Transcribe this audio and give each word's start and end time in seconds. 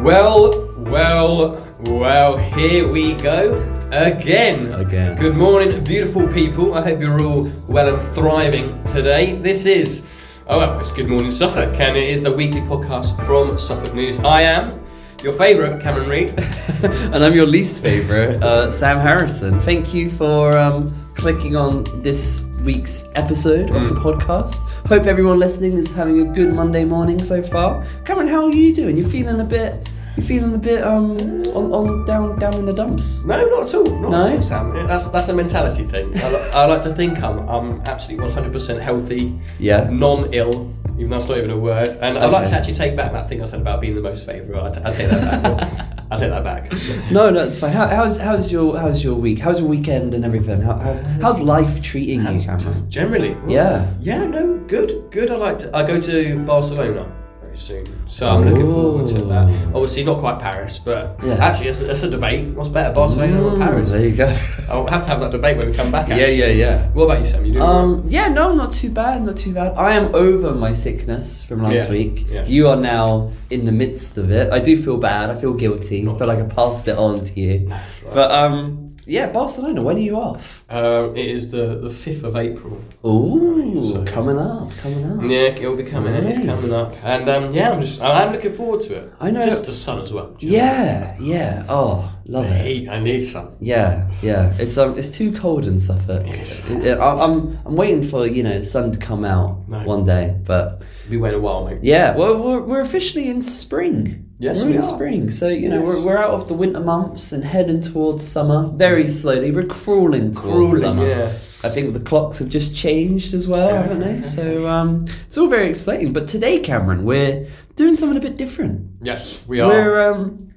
Well, 0.00 0.72
well, 0.76 1.60
well, 1.80 2.36
here 2.36 2.90
we 2.90 3.14
go 3.14 3.60
again. 3.90 4.72
Again. 4.72 5.16
Good 5.16 5.36
morning, 5.36 5.82
beautiful 5.82 6.28
people. 6.28 6.74
I 6.74 6.82
hope 6.82 7.00
you're 7.00 7.20
all 7.20 7.50
well 7.66 7.92
and 7.92 8.00
thriving 8.14 8.82
today. 8.84 9.36
This 9.36 9.66
is, 9.66 10.08
oh, 10.46 10.58
well, 10.58 10.78
it's 10.78 10.92
Good 10.92 11.08
Morning 11.08 11.32
Suffolk, 11.32 11.80
and 11.80 11.96
it 11.96 12.08
is 12.08 12.22
the 12.22 12.32
weekly 12.32 12.60
podcast 12.60 13.22
from 13.26 13.58
Suffolk 13.58 13.92
News. 13.92 14.20
I 14.20 14.42
am 14.42 14.80
your 15.20 15.32
favourite, 15.32 15.82
Cameron 15.82 16.08
Reid. 16.08 16.30
and 16.84 17.16
I'm 17.16 17.34
your 17.34 17.46
least 17.46 17.82
favourite, 17.82 18.40
uh, 18.40 18.70
Sam 18.70 18.98
Harrison. 18.98 19.58
Thank 19.60 19.92
you 19.92 20.10
for 20.10 20.56
um, 20.56 20.86
clicking 21.16 21.56
on 21.56 21.84
this 22.02 22.47
week's 22.68 23.08
episode 23.14 23.70
of 23.70 23.88
the 23.88 23.94
podcast. 23.94 24.56
Hope 24.88 25.06
everyone 25.06 25.38
listening 25.38 25.72
is 25.72 25.90
having 25.90 26.20
a 26.20 26.24
good 26.34 26.54
Monday 26.54 26.84
morning 26.84 27.24
so 27.24 27.42
far. 27.42 27.82
Cameron, 28.04 28.28
how 28.28 28.44
are 28.44 28.50
you 28.52 28.74
doing? 28.74 28.94
You're 28.94 29.08
feeling 29.08 29.40
a 29.40 29.44
bit? 29.44 29.90
You're 30.18 30.26
feeling 30.26 30.54
a 30.54 30.58
bit 30.58 30.84
um 30.84 31.16
on, 31.56 31.72
on 31.72 32.04
down 32.04 32.38
down 32.38 32.52
in 32.56 32.66
the 32.66 32.74
dumps? 32.74 33.24
No, 33.24 33.42
not 33.48 33.68
at 33.70 33.74
all. 33.74 33.98
Not 34.00 34.10
No? 34.10 34.26
at 34.26 34.32
all, 34.34 34.42
Sam. 34.42 34.74
That's 34.86 35.08
that's 35.08 35.28
a 35.28 35.34
mentality 35.34 35.84
thing. 35.84 36.08
I, 36.18 36.28
li- 36.30 36.50
I 36.52 36.66
like 36.66 36.82
to 36.82 36.92
think 36.94 37.22
I'm 37.22 37.38
I'm 37.48 37.80
absolutely 37.86 38.28
100% 38.30 38.80
healthy, 38.80 39.40
Yeah. 39.58 39.88
non-ill, 39.90 40.70
even 40.98 41.08
though 41.08 41.16
it's 41.16 41.26
not 41.28 41.38
even 41.38 41.50
a 41.50 41.58
word. 41.58 41.88
And 42.02 42.18
I'd 42.18 42.26
like 42.26 42.42
Okay. 42.42 42.50
to 42.50 42.56
actually 42.58 42.74
take 42.74 42.94
back 42.96 43.12
that 43.12 43.26
thing 43.30 43.40
I 43.42 43.46
said 43.46 43.62
about 43.62 43.80
being 43.80 43.94
the 43.94 44.02
most 44.02 44.26
favourite. 44.26 44.62
I, 44.62 44.70
t- 44.70 44.80
I 44.84 44.92
take 44.92 45.08
that 45.08 45.42
back. 45.42 45.94
I 46.10 46.16
take 46.16 46.30
that 46.30 46.44
back. 46.44 46.72
No, 47.10 47.30
no, 47.30 47.44
it's 47.46 47.58
fine. 47.58 47.72
How, 47.72 47.86
how's 47.86 48.18
how's 48.18 48.50
your 48.52 48.78
how's 48.78 49.02
your 49.02 49.14
week? 49.14 49.38
How's 49.38 49.60
your 49.60 49.68
weekend 49.68 50.14
and 50.14 50.24
everything? 50.24 50.60
How, 50.60 50.76
how's 50.76 51.00
how's 51.22 51.40
life 51.40 51.80
treating 51.82 52.20
you, 52.20 52.42
Cameron? 52.42 52.90
Generally, 52.90 53.34
well, 53.34 53.50
Yeah. 53.50 53.94
yeah, 54.00 54.24
no, 54.24 54.58
good, 54.68 54.90
good. 55.10 55.30
I 55.30 55.36
like 55.36 55.58
to. 55.60 55.74
I 55.76 55.86
go 55.86 55.98
to 56.00 56.38
Barcelona 56.44 57.10
very 57.48 57.56
soon, 57.56 57.86
so 58.08 58.28
I'm 58.28 58.44
looking 58.44 58.66
forward 58.66 59.08
to 59.08 59.22
that. 59.24 59.48
Obviously, 59.74 60.04
not 60.04 60.18
quite 60.18 60.38
Paris, 60.38 60.78
but 60.78 61.16
Yeah. 61.24 61.34
actually, 61.34 61.68
it's 61.68 61.80
a, 61.80 61.90
it's 61.90 62.02
a 62.02 62.10
debate. 62.10 62.46
What's 62.54 62.68
better, 62.68 62.92
Barcelona 62.94 63.42
or 63.42 63.50
Mm, 63.52 63.58
Paris? 63.58 63.90
There 63.90 64.04
you 64.06 64.14
go. 64.16 64.26
I'll 64.68 64.86
have 64.86 65.02
to 65.02 65.08
have 65.08 65.20
that 65.20 65.30
debate 65.32 65.56
when 65.56 65.68
we 65.70 65.72
come 65.74 65.90
back. 65.90 66.08
yeah, 66.08 66.16
Actually. 66.16 66.36
yeah, 66.38 66.46
yeah. 66.46 66.88
What 66.92 67.04
about 67.04 67.20
you, 67.20 67.26
Sam? 67.26 67.44
You 67.46 67.52
doing 67.52 67.62
all 67.64 67.78
Um, 67.78 68.04
yeah, 68.06 68.28
no, 68.28 68.54
not 68.54 68.72
too 68.74 68.90
bad, 68.90 69.24
not 69.24 69.38
too 69.38 69.52
bad. 69.54 69.72
I 69.78 69.94
am 69.94 70.14
over 70.14 70.52
my 70.54 70.72
sickness 70.74 71.44
from 71.44 71.62
last 71.62 71.86
Yeah, 71.88 71.90
week. 71.98 72.26
yeah. 72.30 72.44
You 72.46 72.68
are 72.68 72.76
now 72.76 73.30
in 73.50 73.64
the 73.64 73.72
midst 73.72 74.18
of 74.18 74.30
it. 74.30 74.52
I 74.52 74.58
do 74.58 74.76
feel 74.76 74.98
bad. 74.98 75.30
I 75.30 75.34
feel 75.36 75.54
guilty. 75.54 76.06
I 76.06 76.14
feel 76.18 76.26
like 76.26 76.40
I 76.40 76.44
passed 76.44 76.86
it 76.88 76.98
on 76.98 77.20
to 77.22 77.40
you. 77.40 77.68
right. 77.68 77.80
But 78.14 78.30
um, 78.30 78.86
yeah, 79.06 79.28
Barcelona. 79.32 79.80
When 79.82 79.96
are 79.96 80.00
you 80.00 80.16
off? 80.16 80.57
Um, 80.70 81.16
it 81.16 81.26
is 81.26 81.50
the 81.50 81.76
the 81.76 81.88
fifth 81.88 82.24
of 82.24 82.36
April. 82.36 82.78
Ooh, 83.06 83.90
So- 83.90 84.04
coming 84.04 84.38
up, 84.38 84.70
coming 84.82 85.02
up. 85.10 85.22
Yeah, 85.22 85.48
it'll 85.62 85.76
be 85.76 85.82
coming. 85.82 86.14
in, 86.14 86.24
It's 86.26 86.38
coming 86.38 86.74
up, 86.74 86.92
and 87.02 87.26
um, 87.28 87.54
yeah, 87.54 87.70
I'm 87.70 87.80
just 87.80 88.02
I'm 88.02 88.32
looking 88.32 88.52
forward 88.52 88.82
to 88.82 88.96
it. 88.96 89.12
I 89.18 89.30
know- 89.30 89.40
Just 89.42 89.64
the 89.64 89.72
sun 89.72 90.02
as 90.02 90.12
well. 90.12 90.34
Yeah, 90.40 91.16
yeah. 91.18 91.64
Oh, 91.70 92.12
love 92.26 92.44
I 92.44 92.48
it. 92.48 92.60
hate. 92.60 92.88
I 92.90 93.00
need 93.00 93.20
sun. 93.20 93.48
Yeah, 93.60 94.08
yeah. 94.20 94.52
It's 94.58 94.76
um, 94.76 94.98
it's 94.98 95.08
too 95.08 95.32
cold 95.32 95.64
in 95.64 95.78
Suffolk. 95.78 96.24
Yes. 96.26 96.62
It- 96.70 96.84
it- 96.84 96.98
I- 96.98 97.24
I'm 97.24 97.58
I'm 97.64 97.74
waiting 97.76 98.04
for 98.04 98.26
you 98.26 98.42
know 98.42 98.58
the 98.58 98.66
sun 98.66 98.92
to 98.92 98.98
come 98.98 99.24
out 99.24 99.66
No. 99.68 99.78
one 99.84 100.04
day, 100.04 100.36
but 100.44 100.84
Be 101.08 101.16
waiting 101.16 101.38
a 101.40 101.42
while, 101.42 101.64
mate. 101.64 101.78
Yeah, 101.82 102.14
well, 102.14 102.36
we're, 102.42 102.60
we're 102.60 102.80
officially 102.82 103.30
in 103.30 103.40
spring. 103.40 104.26
Yes, 104.40 104.58
we're 104.60 104.66
we 104.68 104.72
in 104.74 104.78
are. 104.78 104.82
spring. 104.82 105.30
So, 105.32 105.48
you 105.48 105.68
know, 105.68 105.80
Yes. 105.82 105.86
we're, 105.88 106.04
we're 106.06 106.16
out 106.16 106.30
of 106.30 106.46
the 106.46 106.54
winter 106.54 106.78
months 106.78 107.32
and 107.32 107.42
heading 107.42 107.80
towards 107.80 108.24
summer 108.24 108.70
very 108.76 109.08
slowly. 109.08 109.50
We're 109.50 109.64
crawling 109.66 110.30
towards 110.32 110.57
Crawling, 110.58 110.80
summer. 110.80 111.08
yeah. 111.08 111.32
I 111.64 111.68
think 111.70 111.92
the 111.92 112.00
clocks 112.00 112.38
have 112.38 112.48
just 112.48 112.74
changed 112.76 113.34
as 113.34 113.48
well, 113.48 113.68
Yeah. 113.70 113.82
haven't 113.82 114.00
they? 114.00 114.20
So, 114.20 114.68
um, 114.68 115.04
it's 115.26 115.36
all 115.36 115.48
very 115.48 115.68
exciting. 115.68 116.12
But 116.12 116.28
today, 116.28 116.60
Cameron, 116.60 117.04
we're 117.04 117.46
doing 117.74 117.96
something 117.96 118.16
a 118.16 118.20
bit 118.20 118.36
different. 118.36 118.88
Yes, 119.02 119.42
we 119.48 119.58
are. 119.60 119.68
We're 119.68 120.12
um, 120.12 120.52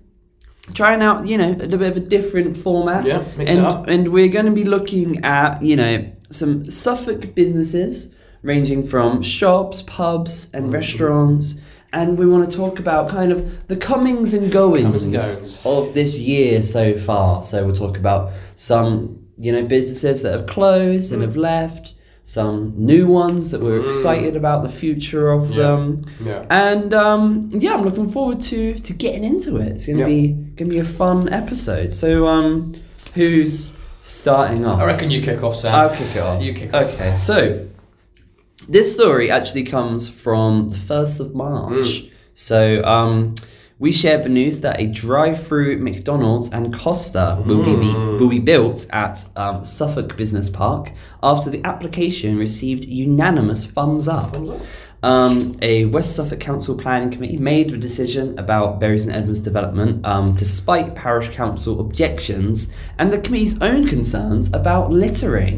trying 0.73 1.02
out, 1.02 1.25
you 1.27 1.38
know, 1.38 1.52
a 1.53 1.55
little 1.55 1.79
bit 1.79 1.89
of 1.89 1.97
a 1.97 2.01
different 2.01 2.56
format. 2.56 3.06
Yeah, 3.06 3.23
mix 3.38 3.51
it 3.51 3.57
and, 3.57 3.66
up. 3.66 3.88
And 3.88 4.09
we're 4.09 4.29
going 4.29 4.45
to 4.45 4.51
be 4.51 4.63
looking 4.63 5.23
at, 5.23 5.61
you 5.63 5.75
know, 5.75 6.06
some 6.29 6.69
Suffolk 6.69 7.34
businesses 7.35 8.13
ranging 8.44 8.84
from 8.84 9.22
shops, 9.22 9.81
pubs, 9.81 10.47
Mm-hmm. 10.47 10.57
and 10.57 10.73
restaurants. 10.73 11.61
And 11.94 12.17
we 12.17 12.25
want 12.25 12.50
to 12.50 12.56
talk 12.57 12.79
about 12.79 13.09
kind 13.09 13.31
of 13.34 13.67
the 13.67 13.75
comings 13.75 14.34
and 14.34 14.50
goings, 14.51 14.84
Comings 14.84 15.03
and 15.03 15.13
goings. 15.13 15.59
of 15.66 15.94
this 15.94 16.17
year 16.17 16.61
so 16.61 16.94
far. 16.97 17.41
So 17.41 17.66
we'll 17.66 17.75
talk 17.75 17.97
about 17.97 18.31
some, 18.56 19.21
you 19.41 19.52
know, 19.52 19.63
businesses 19.63 20.22
that 20.24 20.31
have 20.31 20.46
closed 20.47 21.09
Mm. 21.09 21.13
and 21.13 21.22
have 21.24 21.35
left, 21.35 21.94
some 22.24 22.72
new 22.78 23.07
ones 23.07 23.50
that 23.52 23.62
we're 23.62 23.84
excited 23.88 24.35
about 24.35 24.62
the 24.63 24.69
future 24.69 25.31
of 25.31 25.50
Yeah. 25.50 25.57
them. 25.57 25.97
Yeah. 26.24 26.46
And 26.50 26.94
um, 26.94 27.41
yeah, 27.52 27.74
I'm 27.74 27.84
looking 27.84 28.07
forward 28.09 28.40
to 28.52 28.75
to 28.88 28.94
getting 28.94 29.24
into 29.24 29.57
it. 29.57 29.68
It's 29.74 29.85
gonna 29.88 30.00
Yeah. 30.00 30.06
be 30.06 30.28
gonna 30.57 30.69
be 30.69 30.78
a 30.79 30.84
fun 31.02 31.19
episode. 31.34 31.91
So 31.94 32.28
um, 32.28 32.75
who's 33.16 33.72
starting 34.03 34.66
off? 34.66 34.79
I 34.79 34.85
reckon 34.85 35.09
you 35.09 35.22
kick 35.22 35.41
off, 35.44 35.56
Sam. 35.56 35.73
I'll 35.73 35.90
kick 36.02 36.16
it 36.16 36.19
off. 36.22 36.41
You 36.44 36.53
kick 36.53 36.73
off. 36.73 36.94
Okay, 36.94 37.16
so 37.16 37.38
this 38.69 38.94
story 38.94 39.31
actually 39.31 39.63
comes 39.63 40.08
from 40.08 40.69
the 40.69 40.75
first 40.78 41.19
of 41.19 41.34
March. 41.34 42.06
So 42.35 42.84
um, 42.84 43.34
we 43.81 43.92
shared 43.92 44.22
the 44.22 44.30
news 44.30 44.62
that 44.62 44.80
a 44.80 44.86
drive-through 44.86 45.80
McDonald's 45.80 46.53
and 46.53 46.72
Costa 46.72 47.42
will 47.47 47.64
be, 47.64 47.75
be 47.75 47.92
will 47.96 48.30
be 48.30 48.38
built 48.38 48.86
at 48.94 49.28
um, 49.36 49.64
Suffolk 49.64 50.16
Business 50.16 50.52
Park 50.52 50.92
after 51.24 51.50
the 51.50 51.64
application 51.66 52.38
received 52.38 52.86
unanimous 52.86 53.66
thumbs 53.66 54.08
up. 54.08 54.34
Thumbs 54.34 54.52
up. 54.52 54.62
Um, 55.03 55.58
a 55.64 55.86
West 55.86 56.16
Suffolk 56.16 56.40
Council 56.40 56.78
Planning 56.78 57.09
Committee 57.09 57.38
made 57.38 57.72
the 57.72 57.78
decision 57.78 58.38
about 58.38 58.80
Bury 58.80 59.00
St 59.00 59.16
Edmunds 59.16 59.40
development 59.40 60.06
um, 60.06 60.36
despite 60.36 60.94
Parish 60.94 61.30
Council 61.30 61.80
objections 61.80 62.72
and 63.00 63.12
the 63.12 63.20
committee's 63.20 63.59
own 63.64 63.88
concerns 63.88 64.53
about 64.53 64.91
littering. 64.91 65.58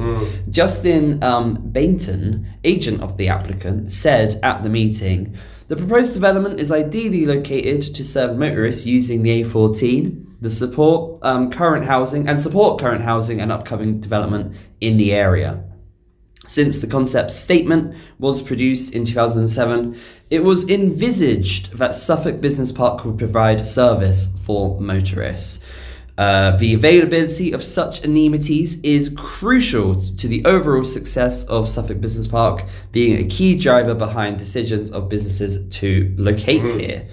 Justin 0.49 1.21
um, 1.21 1.57
Bainton, 1.73 2.45
agent 2.63 3.01
of 3.01 3.17
the 3.17 3.27
applicant, 3.27 3.91
said 3.91 4.39
at 4.43 4.63
the 4.63 4.69
meeting 4.69 5.35
the 5.67 5.75
proposed 5.75 6.13
development 6.13 6.59
is 6.59 6.71
ideally 6.71 7.25
located 7.25 7.81
to 7.95 8.03
serve 8.03 8.37
motorists 8.37 8.85
using 8.85 9.23
the 9.23 9.43
A14, 9.43 10.41
the 10.41 10.49
support 10.49 11.19
um, 11.23 11.49
current 11.49 11.85
housing 11.85 12.27
and 12.27 12.39
support 12.39 12.79
current 12.79 13.03
housing 13.03 13.39
and 13.39 13.51
upcoming 13.51 13.99
development 13.99 14.55
in 14.81 14.97
the 14.97 15.13
area. 15.13 15.63
Since 16.45 16.79
the 16.79 16.87
concept 16.87 17.31
statement 17.31 17.95
was 18.19 18.41
produced 18.41 18.93
in 18.93 19.05
2007, 19.05 19.97
it 20.29 20.43
was 20.43 20.69
envisaged 20.69 21.77
that 21.77 21.95
Suffolk 21.95 22.41
Business 22.41 22.73
Park 22.73 23.05
would 23.05 23.17
provide 23.17 23.65
service 23.65 24.27
for 24.45 24.79
motorists. 24.81 25.63
Uh, 26.17 26.55
the 26.57 26.75
availability 26.75 27.51
of 27.53 27.63
such 27.63 28.05
amenities 28.05 28.79
is 28.81 29.09
crucial 29.17 29.99
to 29.99 30.27
the 30.27 30.45
overall 30.45 30.85
success 30.85 31.43
of 31.45 31.67
Suffolk 31.67 31.99
Business 31.99 32.27
Park, 32.27 32.65
being 32.91 33.17
a 33.17 33.27
key 33.27 33.57
driver 33.57 33.95
behind 33.95 34.37
decisions 34.37 34.91
of 34.91 35.09
businesses 35.09 35.67
to 35.79 36.13
locate 36.17 36.69
here. 36.79 37.07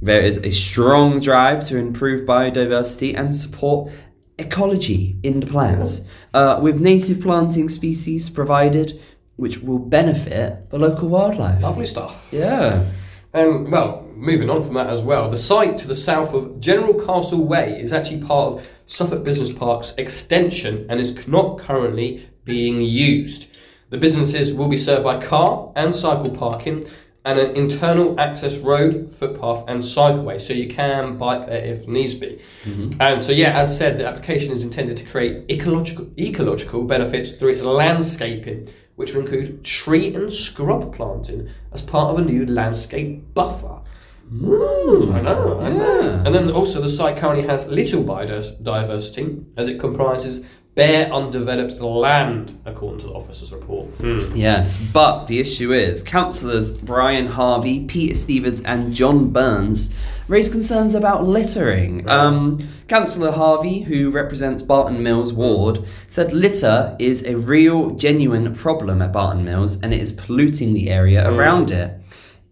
There 0.00 0.22
is 0.22 0.38
a 0.38 0.50
strong 0.50 1.20
drive 1.20 1.66
to 1.68 1.76
improve 1.76 2.26
biodiversity 2.26 3.18
and 3.18 3.34
support 3.34 3.90
ecology 4.38 5.18
in 5.22 5.40
the 5.40 5.46
plants, 5.46 6.06
uh, 6.32 6.58
with 6.62 6.80
native 6.80 7.20
planting 7.20 7.68
species 7.68 8.30
provided, 8.30 9.00
which 9.36 9.58
will 9.58 9.78
benefit 9.78 10.70
the 10.70 10.78
local 10.78 11.08
wildlife. 11.08 11.62
Lovely 11.62 11.86
stuff. 11.86 12.28
Yeah. 12.32 12.86
And 13.36 13.70
well, 13.70 14.08
moving 14.14 14.48
on 14.48 14.62
from 14.62 14.72
that 14.74 14.88
as 14.88 15.02
well, 15.02 15.28
the 15.28 15.36
site 15.36 15.76
to 15.78 15.86
the 15.86 15.94
south 15.94 16.32
of 16.32 16.58
General 16.58 16.94
Castle 16.94 17.44
Way 17.44 17.78
is 17.78 17.92
actually 17.92 18.22
part 18.22 18.54
of 18.54 18.66
Suffolk 18.86 19.24
Business 19.24 19.52
Park's 19.52 19.94
extension 19.96 20.86
and 20.88 20.98
is 20.98 21.28
not 21.28 21.58
currently 21.58 22.26
being 22.46 22.80
used. 22.80 23.54
The 23.90 23.98
businesses 23.98 24.54
will 24.54 24.68
be 24.68 24.78
served 24.78 25.04
by 25.04 25.18
car 25.20 25.70
and 25.76 25.94
cycle 25.94 26.30
parking 26.30 26.86
and 27.26 27.38
an 27.38 27.54
internal 27.56 28.18
access 28.18 28.56
road, 28.56 29.12
footpath, 29.12 29.68
and 29.68 29.82
cycleway, 29.82 30.40
so 30.40 30.54
you 30.54 30.68
can 30.68 31.18
bike 31.18 31.44
there 31.46 31.62
if 31.62 31.86
needs 31.86 32.14
be. 32.14 32.40
Mm-hmm. 32.64 33.02
And 33.02 33.22
so, 33.22 33.32
yeah, 33.32 33.50
as 33.50 33.76
said, 33.76 33.98
the 33.98 34.06
application 34.06 34.54
is 34.54 34.64
intended 34.64 34.96
to 34.96 35.04
create 35.04 35.44
ecological 35.50 36.10
ecological 36.18 36.84
benefits 36.84 37.32
through 37.32 37.50
its 37.50 37.62
landscaping, 37.62 38.68
which 38.96 39.14
will 39.14 39.22
include 39.22 39.62
tree 39.64 40.14
and 40.14 40.32
scrub 40.32 40.94
planting 40.94 41.48
as 41.72 41.82
part 41.82 42.10
of 42.10 42.18
a 42.18 42.24
new 42.28 42.44
landscape 42.46 43.22
buffer. 43.34 43.80
Hmm. 44.28 45.12
I 45.12 45.20
know, 45.20 45.60
I 45.60 45.68
know. 45.68 46.00
Yeah. 46.00 46.22
And 46.24 46.34
then 46.34 46.50
also, 46.50 46.80
the 46.80 46.88
site 46.88 47.16
currently 47.16 47.46
has 47.46 47.68
little 47.68 48.02
biodiversity 48.02 49.44
as 49.56 49.68
it 49.68 49.78
comprises 49.78 50.44
bare, 50.76 51.10
undeveloped 51.10 51.80
land, 51.80 52.52
according 52.66 53.00
to 53.00 53.06
the 53.06 53.12
officer's 53.14 53.50
report. 53.50 53.88
Yes, 54.34 54.76
but 54.76 55.26
the 55.26 55.40
issue 55.40 55.72
is 55.72 56.02
councillors 56.02 56.70
Brian 56.70 57.26
Harvey, 57.26 57.86
Peter 57.86 58.14
Stevens, 58.14 58.62
and 58.62 58.92
John 58.92 59.30
Burns 59.30 59.92
raised 60.28 60.52
concerns 60.52 60.94
about 60.94 61.24
littering. 61.24 62.08
Um, 62.08 62.68
Councillor 62.88 63.32
Harvey, 63.32 63.80
who 63.80 64.10
represents 64.10 64.62
Barton 64.62 65.02
Mills 65.02 65.32
ward, 65.32 65.82
said 66.08 66.32
litter 66.32 66.94
is 67.00 67.24
a 67.24 67.36
real, 67.36 67.90
genuine 67.92 68.54
problem 68.54 69.00
at 69.00 69.12
Barton 69.12 69.44
Mills 69.44 69.80
and 69.82 69.94
it 69.94 70.00
is 70.00 70.12
polluting 70.12 70.74
the 70.74 70.90
area 70.90 71.28
around 71.28 71.70
it. 71.70 72.02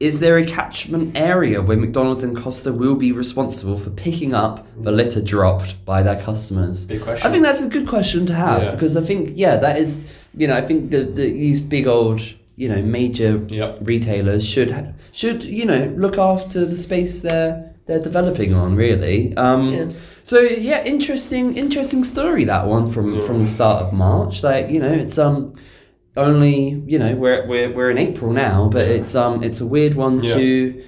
Is 0.08 0.20
there 0.20 0.36
a 0.38 0.44
catchment 0.44 1.16
area 1.16 1.58
where 1.66 1.78
McDonald's 1.84 2.22
and 2.26 2.36
Costa 2.36 2.70
will 2.82 2.96
be 3.06 3.10
responsible 3.24 3.78
for 3.84 3.90
picking 4.06 4.32
up 4.34 4.54
the 4.86 4.92
litter 5.00 5.22
dropped 5.22 5.70
by 5.86 6.02
their 6.02 6.20
customers? 6.28 6.84
Big 6.86 7.00
question. 7.02 7.26
I 7.26 7.30
think 7.32 7.42
that's 7.48 7.62
a 7.62 7.70
good 7.76 7.88
question 7.94 8.26
to 8.26 8.34
have 8.34 8.62
Yeah. 8.62 8.70
because 8.74 8.94
I 8.96 9.02
think 9.08 9.30
yeah, 9.44 9.56
that 9.64 9.76
is 9.84 9.90
you 10.40 10.46
know 10.48 10.56
I 10.62 10.64
think 10.68 10.90
the, 10.90 11.00
the 11.18 11.26
these 11.46 11.60
big 11.76 11.86
old 11.86 12.20
you 12.62 12.68
know 12.72 12.82
major 13.00 13.32
Yep. 13.60 13.70
retailers 13.92 14.42
should 14.52 14.70
ha- 14.76 14.92
should 15.20 15.42
you 15.60 15.64
know 15.70 15.82
look 16.04 16.16
after 16.18 16.60
the 16.72 16.76
space 16.88 17.20
they're 17.20 17.54
they're 17.86 18.02
developing 18.10 18.52
on 18.62 18.76
really. 18.76 19.18
Um, 19.46 19.62
Yeah. 19.72 19.88
So 20.22 20.38
yeah, 20.70 20.80
interesting 20.94 21.56
interesting 21.64 22.02
story 22.14 22.44
that 22.52 22.66
one 22.76 22.86
from 22.94 23.06
from 23.22 23.38
the 23.44 23.46
start 23.56 23.78
of 23.84 23.88
March. 23.92 24.34
Like 24.50 24.64
you 24.74 24.80
know 24.84 24.92
it's 25.04 25.18
um 25.26 25.52
only 26.16 26.82
you 26.86 26.98
know 26.98 27.14
we're 27.16 27.46
we're, 27.46 27.70
we're 27.72 27.90
in 27.90 27.98
April 27.98 28.32
now, 28.32 28.68
but 28.68 28.86
it's 28.86 29.14
um 29.14 29.42
it's 29.42 29.60
a 29.60 29.66
weird 29.66 29.94
one 29.94 30.22
Yeah. 30.22 30.34
to 30.34 30.84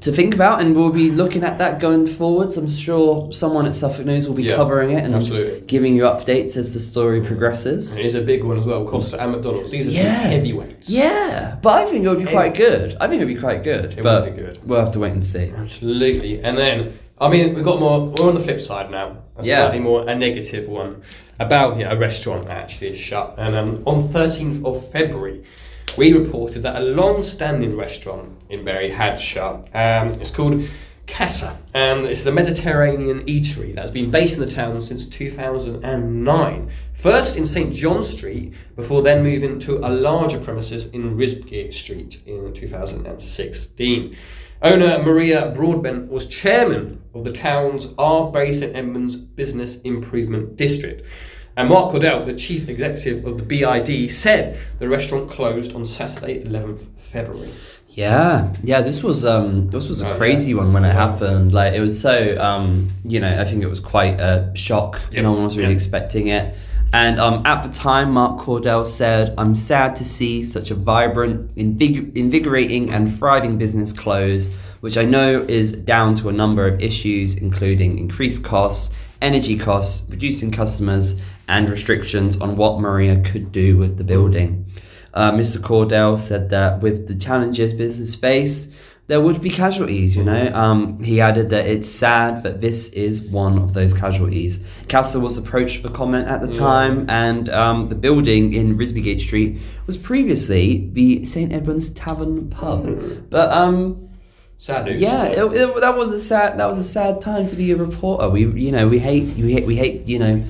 to 0.00 0.12
think 0.12 0.32
about, 0.32 0.60
and 0.60 0.76
we'll 0.76 0.92
be 0.92 1.10
looking 1.10 1.42
at 1.42 1.58
that 1.58 1.80
going 1.80 2.06
forwards. 2.06 2.56
I'm 2.56 2.70
sure 2.70 3.32
someone 3.32 3.66
at 3.66 3.74
Suffolk 3.74 4.06
News 4.06 4.28
will 4.28 4.36
be 4.36 4.44
Yeah, 4.44 4.54
covering 4.54 4.92
it 4.92 5.02
and 5.04 5.12
absolutely. 5.12 5.66
giving 5.66 5.96
you 5.96 6.02
updates 6.02 6.56
as 6.56 6.72
the 6.72 6.78
story 6.78 7.20
progresses. 7.20 7.96
It 7.96 8.06
is 8.06 8.14
a 8.14 8.20
big 8.20 8.44
one 8.44 8.56
as 8.58 8.64
well. 8.64 8.86
Costa 8.86 9.20
and 9.20 9.32
McDonald's. 9.32 9.72
These 9.72 9.88
are 9.88 9.90
Yeah. 9.90 10.02
heavyweights. 10.20 10.88
Yeah, 10.88 11.56
but 11.62 11.70
I 11.82 11.90
think 11.90 12.04
it 12.04 12.08
would 12.08 12.18
be 12.24 12.26
quite 12.26 12.54
good. 12.54 12.94
I 13.00 13.08
think 13.08 13.20
it 13.22 13.24
would 13.24 13.34
be 13.34 13.40
quite 13.40 13.64
good. 13.64 13.86
It 13.98 14.02
but 14.04 14.22
would 14.24 14.36
be 14.36 14.40
good. 14.40 14.60
We'll 14.64 14.78
have 14.78 14.92
to 14.92 15.00
wait 15.00 15.14
and 15.14 15.24
see. 15.24 15.50
Absolutely. 15.56 16.44
And 16.44 16.56
then, 16.56 16.92
I 17.20 17.28
mean, 17.28 17.54
we've 17.54 17.64
got 17.64 17.80
more, 17.80 18.06
we're 18.06 18.28
on 18.28 18.34
the 18.34 18.40
flip 18.40 18.60
side 18.60 18.90
now. 18.90 19.18
A 19.36 19.44
Yeah. 19.44 19.62
slightly 19.62 19.80
more, 19.80 20.08
a 20.08 20.14
negative 20.14 20.68
one 20.68 21.02
about 21.40 21.78
know, 21.78 21.90
a 21.90 21.96
restaurant 21.96 22.46
that 22.46 22.56
actually 22.56 22.88
is 22.88 22.98
shut. 22.98 23.34
And 23.38 23.54
um, 23.56 23.82
on 23.86 24.00
13th 24.00 24.64
of 24.64 24.90
February, 24.90 25.42
we 25.96 26.12
reported 26.12 26.62
that 26.62 26.76
a 26.76 26.84
long 26.84 27.22
standing 27.22 27.76
restaurant 27.76 28.30
in 28.50 28.64
Bury 28.64 28.90
had 28.90 29.18
shut. 29.20 29.68
Um, 29.74 30.20
it's 30.20 30.30
called 30.30 30.64
Casa, 31.08 31.56
and 31.74 32.04
it's 32.04 32.22
the 32.22 32.30
Mediterranean 32.32 33.24
eatery 33.24 33.74
that 33.74 33.80
has 33.80 33.90
been 33.90 34.10
based 34.10 34.34
in 34.38 34.44
the 34.44 34.50
town 34.50 34.78
since 34.78 35.08
2009. 35.08 36.68
First 36.92 37.36
in 37.36 37.46
St 37.46 37.72
John 37.74 38.02
Street, 38.02 38.54
before 38.76 39.02
then 39.02 39.22
moving 39.22 39.58
to 39.60 39.78
a 39.78 39.88
larger 39.88 40.38
premises 40.38 40.86
in 40.90 41.16
Risbygate 41.16 41.72
Street 41.72 42.20
in 42.26 42.52
2016. 42.52 44.16
Owner 44.60 45.02
Maria 45.04 45.50
Broadbent 45.54 46.10
was 46.10 46.26
chairman 46.26 47.00
of 47.18 47.24
the 47.24 47.32
town's 47.32 47.92
are 47.98 48.30
Bury 48.30 48.52
St 48.52 48.74
Edmunds 48.74 49.16
Business 49.16 49.80
Improvement 49.82 50.56
District. 50.56 51.02
And 51.56 51.68
Mark 51.68 51.92
Cordell, 51.92 52.24
the 52.24 52.34
chief 52.34 52.68
executive 52.68 53.24
of 53.26 53.36
the 53.36 53.42
BID, 53.42 54.08
said 54.10 54.56
the 54.78 54.88
restaurant 54.88 55.28
closed 55.28 55.74
on 55.74 55.84
Saturday, 55.84 56.44
11th 56.44 56.86
February. 56.96 57.50
Yeah, 57.88 58.52
yeah. 58.62 58.80
This 58.80 59.02
was 59.02 59.24
um, 59.24 59.66
this 59.68 59.88
was 59.88 60.02
a 60.02 60.12
Oh, 60.12 60.16
crazy 60.16 60.52
yeah. 60.52 60.58
one 60.58 60.72
when 60.72 60.84
it 60.84 60.88
Yeah. 60.88 60.92
happened. 61.08 61.52
Like 61.52 61.74
it 61.74 61.80
was 61.80 62.00
so 62.00 62.40
um, 62.40 62.86
you 63.04 63.18
know, 63.18 63.40
I 63.40 63.44
think 63.44 63.64
it 63.64 63.68
was 63.68 63.80
quite 63.80 64.20
a 64.20 64.52
shock. 64.54 65.00
Yep. 65.10 65.22
No 65.24 65.32
one 65.32 65.42
was 65.44 65.56
really 65.56 65.70
Yep. 65.70 65.76
expecting 65.76 66.28
it. 66.28 66.54
And 66.92 67.18
um, 67.18 67.42
at 67.44 67.62
the 67.64 67.68
time, 67.70 68.12
Mark 68.12 68.40
Cordell 68.40 68.86
said, 68.86 69.34
"I'm 69.36 69.54
sad 69.56 69.96
to 69.96 70.04
see 70.04 70.44
such 70.44 70.70
a 70.70 70.74
vibrant, 70.76 71.54
invig- 71.56 72.16
invigorating, 72.16 72.90
and 72.90 73.12
thriving 73.12 73.58
business 73.58 73.92
close, 73.92 74.48
which 74.80 74.96
I 74.96 75.04
know 75.04 75.44
is 75.48 75.72
down 75.72 76.14
to 76.16 76.28
a 76.28 76.32
number 76.32 76.66
of 76.66 76.80
issues, 76.82 77.36
including 77.36 77.98
increased 77.98 78.44
costs, 78.44 78.94
energy 79.20 79.56
costs, 79.56 80.08
reducing 80.10 80.50
customers, 80.50 81.20
and 81.48 81.68
restrictions 81.68 82.40
on 82.40 82.56
what 82.56 82.80
Maria 82.80 83.20
could 83.20 83.52
do 83.52 83.76
with 83.76 83.98
the 83.98 84.04
building." 84.04 84.66
Uh, 85.14 85.32
Mr. 85.32 85.58
Cordell 85.58 86.16
said 86.18 86.50
that 86.50 86.80
with 86.80 87.08
the 87.08 87.14
challenges 87.14 87.74
business 87.74 88.14
faced, 88.14 88.70
there 89.08 89.22
would 89.22 89.40
be 89.40 89.48
casualties, 89.48 90.14
you 90.14 90.22
know. 90.22 90.48
Um, 90.54 91.02
he 91.02 91.18
added 91.20 91.48
that 91.48 91.66
it's 91.66 91.88
sad 91.88 92.42
that 92.42 92.60
this 92.60 92.90
is 92.90 93.22
one 93.22 93.58
of 93.58 93.72
those 93.72 93.94
casualties. 93.94 94.62
Casa 94.88 95.18
was 95.18 95.38
approached 95.38 95.80
for 95.80 95.88
comment 95.88 96.26
at 96.26 96.42
the 96.42 96.46
time, 96.46 97.08
and 97.08 97.48
um, 97.48 97.88
the 97.88 97.94
building 97.94 98.52
in 98.52 98.76
Risbygate 98.76 99.18
Street 99.18 99.60
was 99.86 99.96
previously 99.96 100.90
the 100.92 101.24
St. 101.24 101.52
Edmunds 101.52 101.88
Tavern 101.90 102.50
pub. 102.50 103.30
But 103.30 103.50
um, 103.50 104.07
Sad 104.60 104.98
yeah, 104.98 105.26
it, 105.26 105.38
it- 105.38 105.80
that 105.80 105.96
was 105.96 106.10
a 106.10 106.18
sad 106.18 106.58
that 106.58 106.66
was 106.66 106.78
a 106.78 106.84
sad 106.84 107.20
time 107.20 107.46
to 107.46 107.54
be 107.54 107.70
a 107.70 107.76
reporter. 107.76 108.28
We 108.28 108.44
you 108.46 108.72
know 108.72 108.88
we 108.88 108.98
hate 108.98 109.36
we 109.36 109.52
hate 109.52 109.66
we 109.66 109.76
hate 109.76 110.06
you 110.08 110.18
know 110.18 110.42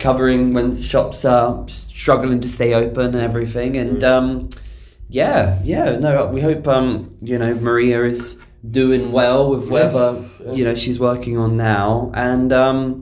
covering 0.00 0.52
when 0.52 0.74
shops 0.76 1.24
are 1.24 1.62
struggling 1.68 2.40
to 2.40 2.48
stay 2.48 2.74
open 2.74 3.14
and 3.14 3.22
everything. 3.22 3.76
And 3.76 4.02
um, 4.02 4.48
yeah, 5.08 5.60
yeah, 5.62 5.96
no, 5.96 6.26
we 6.26 6.40
hope 6.40 6.66
um, 6.66 7.16
you 7.22 7.38
know 7.38 7.54
Maria 7.54 8.02
is 8.04 8.40
doing 8.68 9.12
well 9.12 9.48
with 9.50 9.68
whatever 9.68 10.24
Yes, 10.44 10.56
you 10.58 10.64
know 10.64 10.74
she's 10.74 10.98
working 10.98 11.38
on 11.38 11.56
now. 11.56 12.10
And 12.14 12.52
um, 12.52 13.00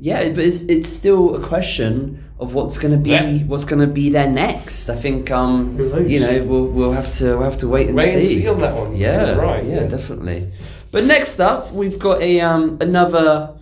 yeah, 0.00 0.28
but 0.30 0.44
it's 0.44 0.62
it's 0.62 0.88
still 0.88 1.36
a 1.36 1.46
question 1.46 2.24
of 2.40 2.54
what's 2.54 2.78
going 2.78 2.92
to 2.92 2.98
be 2.98 3.10
Yeah. 3.10 3.38
what's 3.50 3.64
going 3.66 3.80
to 3.80 3.86
be 3.86 4.08
there 4.10 4.28
next. 4.30 4.88
I 4.88 4.96
think 4.96 5.30
um, 5.30 5.76
you 6.08 6.20
know 6.20 6.42
we'll 6.44 6.66
we'll 6.68 6.92
have 6.92 7.08
to 7.18 7.36
we'll 7.36 7.42
have 7.50 7.58
to 7.58 7.68
wait 7.68 7.88
and 7.88 7.96
Wait 7.96 8.14
and 8.14 8.22
see. 8.24 8.40
see 8.42 8.48
on 8.48 8.60
that 8.60 8.74
one. 8.74 8.96
Yeah, 8.96 9.34
Right, 9.34 9.64
yeah, 9.64 9.80
yeah. 9.82 9.86
definitely. 9.86 10.50
But 10.92 11.04
next 11.04 11.38
up, 11.40 11.72
we've 11.72 11.98
got 11.98 12.20
a 12.22 12.40
um 12.40 12.78
another 12.80 13.54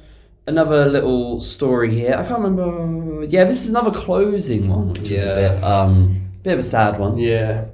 another 0.46 0.86
little 0.86 1.40
story 1.40 1.92
here. 1.94 2.14
I 2.14 2.24
can't 2.26 2.40
remember. 2.40 3.24
Yeah, 3.24 3.44
this 3.44 3.60
is 3.64 3.68
another 3.70 3.90
closing 3.90 4.68
one, 4.68 4.88
which 4.94 5.10
is 5.10 5.24
a 5.24 5.28
Yeah. 5.28 5.34
bit 5.54 5.64
um 5.64 6.22
bit 6.44 6.52
of 6.54 6.60
a 6.60 6.62
sad 6.62 6.98
one. 7.00 7.18
Yeah. 7.18 7.64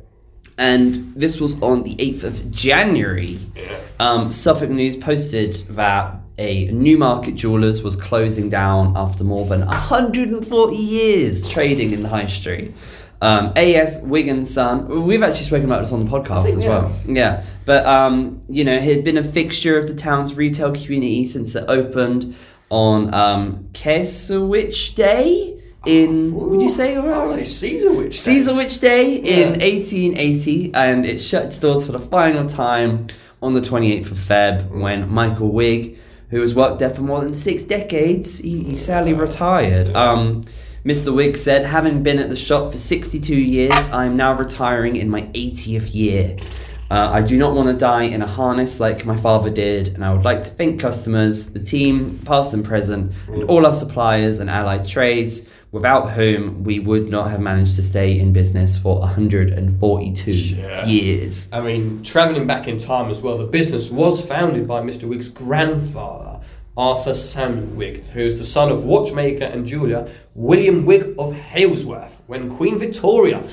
And 0.56 1.12
this 1.16 1.40
was 1.40 1.61
on 1.62 1.82
the 1.82 1.96
eighth 2.00 2.22
of 2.25 2.50
January. 2.50 3.38
Yeah. 3.56 3.76
Um, 3.99 4.31
Suffolk 4.31 4.70
News 4.70 4.96
posted 4.96 5.52
that 5.70 6.16
a 6.39 6.67
Newmarket 6.67 7.35
Jewelers 7.37 7.83
was 7.83 7.97
closing 7.97 8.49
down 8.49 8.97
after 8.97 9.23
more 9.25 9.47
than 9.47 9.61
140 9.67 10.77
years 10.77 11.49
trading 11.49 11.93
in 11.93 12.03
the 12.03 12.09
high 12.09 12.27
street. 12.27 12.75
Um, 13.23 13.53
AS 13.57 14.03
Wigg 14.03 14.29
and 14.29 14.47
Son, 14.47 15.05
we've 15.07 15.23
actually 15.23 15.45
spoken 15.45 15.65
about 15.65 15.81
this 15.81 15.93
on 15.93 16.05
the 16.05 16.11
podcast 16.11 16.45
think 16.45 16.57
as 16.59 16.63
we 16.65 16.69
well. 16.69 16.95
Yeah, 17.07 17.45
but 17.65 17.87
um, 17.87 18.43
you 18.49 18.65
know, 18.65 18.75
it 18.75 18.83
had 18.83 19.05
been 19.05 19.17
a 19.17 19.23
fixture 19.23 19.79
of 19.79 19.87
the 19.87 19.95
town's 19.95 20.35
retail 20.37 20.73
community 20.73 21.25
since 21.25 21.55
it 21.55 21.65
opened 21.69 22.35
on 22.69 23.15
um, 23.15 23.69
Day 23.73 25.63
in. 25.87 26.35
would 26.35 26.61
you 26.61 26.69
say? 26.69 26.97
I'll 26.97 27.25
say 27.27 27.41
Cesarewitch. 27.79 28.25
Day. 28.25 28.37
Cesarewitch 28.37 28.81
Day 28.81 29.17
in 29.17 29.55
Yeah. 29.61 29.65
1880, 29.65 30.75
and 30.75 31.07
it 31.07 31.19
shut 31.19 31.45
its 31.45 31.59
doors 31.61 31.87
for 31.87 31.93
the 31.93 31.99
final 31.99 32.43
time 32.45 33.07
on 33.43 33.53
the 33.53 33.61
28th 33.61 34.11
of 34.11 34.19
Feb 34.19 34.71
when 34.71 35.09
Michael 35.11 35.50
Wigg, 35.50 35.97
who 36.35 36.41
has 36.41 36.53
worked 36.53 36.81
there 36.81 36.91
for 36.91 37.03
more 37.03 37.21
than 37.21 37.33
six 37.33 37.62
decades, 37.62 38.41
he, 38.41 38.61
he 38.64 38.76
sadly 38.76 39.12
retired. 39.12 39.95
Um, 39.95 40.43
Mr. 40.85 41.14
Wigg 41.14 41.37
said, 41.37 41.64
having 41.64 42.03
been 42.03 42.19
at 42.19 42.29
the 42.29 42.35
shop 42.35 42.73
for 42.73 42.76
62 42.76 43.37
years, 43.37 43.88
I 43.91 44.07
am 44.07 44.17
now 44.17 44.33
retiring 44.37 44.97
in 44.97 45.09
my 45.09 45.23
80th 45.23 45.95
year. 45.95 46.37
Uh, 46.91 47.09
I 47.12 47.23
do 47.23 47.37
not 47.38 47.55
want 47.55 47.69
to 47.69 47.75
die 47.75 48.03
in 48.03 48.21
a 48.21 48.26
harness 48.26 48.81
like 48.81 49.07
my 49.07 49.17
father 49.17 49.49
did, 49.49 49.88
and 49.95 50.05
I 50.05 50.12
would 50.12 50.25
like 50.25 50.43
to 50.43 50.50
thank 50.50 50.81
customers, 50.81 51.53
the 51.53 51.61
team, 51.61 52.19
past 52.26 52.53
and 52.53 52.64
present, 52.64 53.12
and 53.29 53.45
all 53.45 53.64
our 53.64 53.73
suppliers 53.73 54.41
and 54.41 54.50
allied 54.50 54.87
trades, 54.88 55.49
without 55.73 56.11
whom 56.11 56.62
we 56.62 56.79
would 56.79 57.09
not 57.11 57.31
have 57.31 57.41
managed 57.41 57.75
to 57.76 57.83
stay 57.83 58.19
in 58.19 58.33
business 58.33 58.76
for 58.79 59.00
142 59.00 60.31
Yeah. 60.31 60.87
years. 60.87 61.49
I 61.53 61.61
mean, 61.61 62.03
travelling 62.05 62.47
back 62.47 62.69
in 62.69 62.79
time 62.79 63.11
as 63.11 63.21
well, 63.21 63.38
the 63.38 63.47
business 63.47 63.91
was 63.91 64.25
founded 64.25 64.69
by 64.69 64.81
Mr. 64.83 65.05
Wigg's 65.09 65.29
grandfather, 65.29 66.24
Arthur 66.76 67.14
Samuel 67.14 67.66
Wigg, 67.76 68.04
who 68.07 68.21
is 68.21 68.37
the 68.37 68.45
son 68.45 68.73
of 68.73 68.85
watchmaker 68.85 69.45
and 69.45 69.64
jeweller 69.64 70.11
William 70.35 70.85
Wigg 70.85 71.14
of 71.19 71.33
Halesworth, 71.33 72.21
when 72.26 72.50
Queen 72.50 72.78
Victoria 72.78 73.45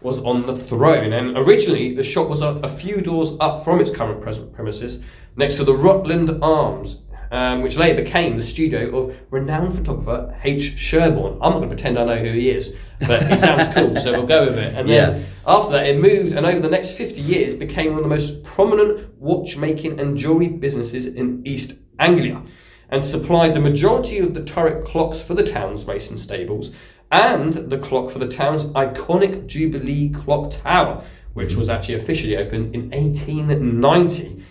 was 0.00 0.24
on 0.24 0.46
the 0.46 0.56
throne. 0.56 1.12
And 1.12 1.36
originally, 1.36 1.94
the 1.94 2.02
shop 2.02 2.28
was 2.28 2.40
a, 2.40 2.54
a 2.62 2.68
few 2.68 3.02
doors 3.02 3.36
up 3.40 3.62
from 3.64 3.80
its 3.80 3.90
current 3.90 4.22
present 4.22 4.52
premises, 4.54 5.04
next 5.36 5.56
to 5.56 5.64
the 5.64 5.74
Rutland 5.74 6.30
Arms. 6.42 7.04
Um, 7.32 7.62
which 7.62 7.76
later 7.76 8.02
became 8.02 8.34
the 8.34 8.42
studio 8.42 8.92
of 8.96 9.16
renowned 9.30 9.72
photographer 9.72 10.36
H. 10.42 10.76
Sherborne. 10.76 11.34
I'm 11.34 11.52
not 11.52 11.58
going 11.58 11.62
to 11.62 11.68
pretend 11.68 11.96
I 11.96 12.04
know 12.04 12.16
who 12.16 12.32
he 12.32 12.50
is, 12.50 12.76
but 13.06 13.24
he 13.28 13.36
sounds 13.36 13.72
cool, 13.72 13.94
so 13.94 14.10
we'll 14.10 14.26
go 14.26 14.46
with 14.46 14.58
it. 14.58 14.74
And 14.74 14.88
then 14.88 15.24
after 15.46 15.70
that, 15.70 15.86
it 15.86 16.00
moved 16.00 16.32
and 16.36 16.44
over 16.44 16.58
the 16.58 16.68
next 16.68 16.94
50 16.94 17.20
years 17.20 17.54
became 17.54 17.90
one 17.90 17.98
of 17.98 18.02
the 18.02 18.08
most 18.08 18.42
prominent 18.42 19.16
watchmaking 19.20 20.00
and 20.00 20.18
jewellery 20.18 20.48
businesses 20.48 21.06
in 21.06 21.46
East 21.46 21.78
Anglia 22.00 22.42
and 22.90 23.04
supplied 23.04 23.54
the 23.54 23.60
majority 23.60 24.18
of 24.18 24.34
the 24.34 24.44
turret 24.44 24.84
clocks 24.84 25.22
for 25.22 25.34
the 25.34 25.42
town's 25.42 25.86
racing 25.86 26.18
stables 26.18 26.74
and 27.10 27.52
the 27.52 27.78
clock 27.78 28.10
for 28.10 28.18
the 28.18 28.28
town's 28.28 28.64
iconic 28.66 29.46
Jubilee 29.46 30.10
Clock 30.10 30.50
Tower, 30.50 31.02
which 31.34 31.56
was 31.56 31.68
actually 31.68 31.96
officially 31.96 32.36
opened 32.36 32.74
in 32.74 32.90
1890. 32.90 34.44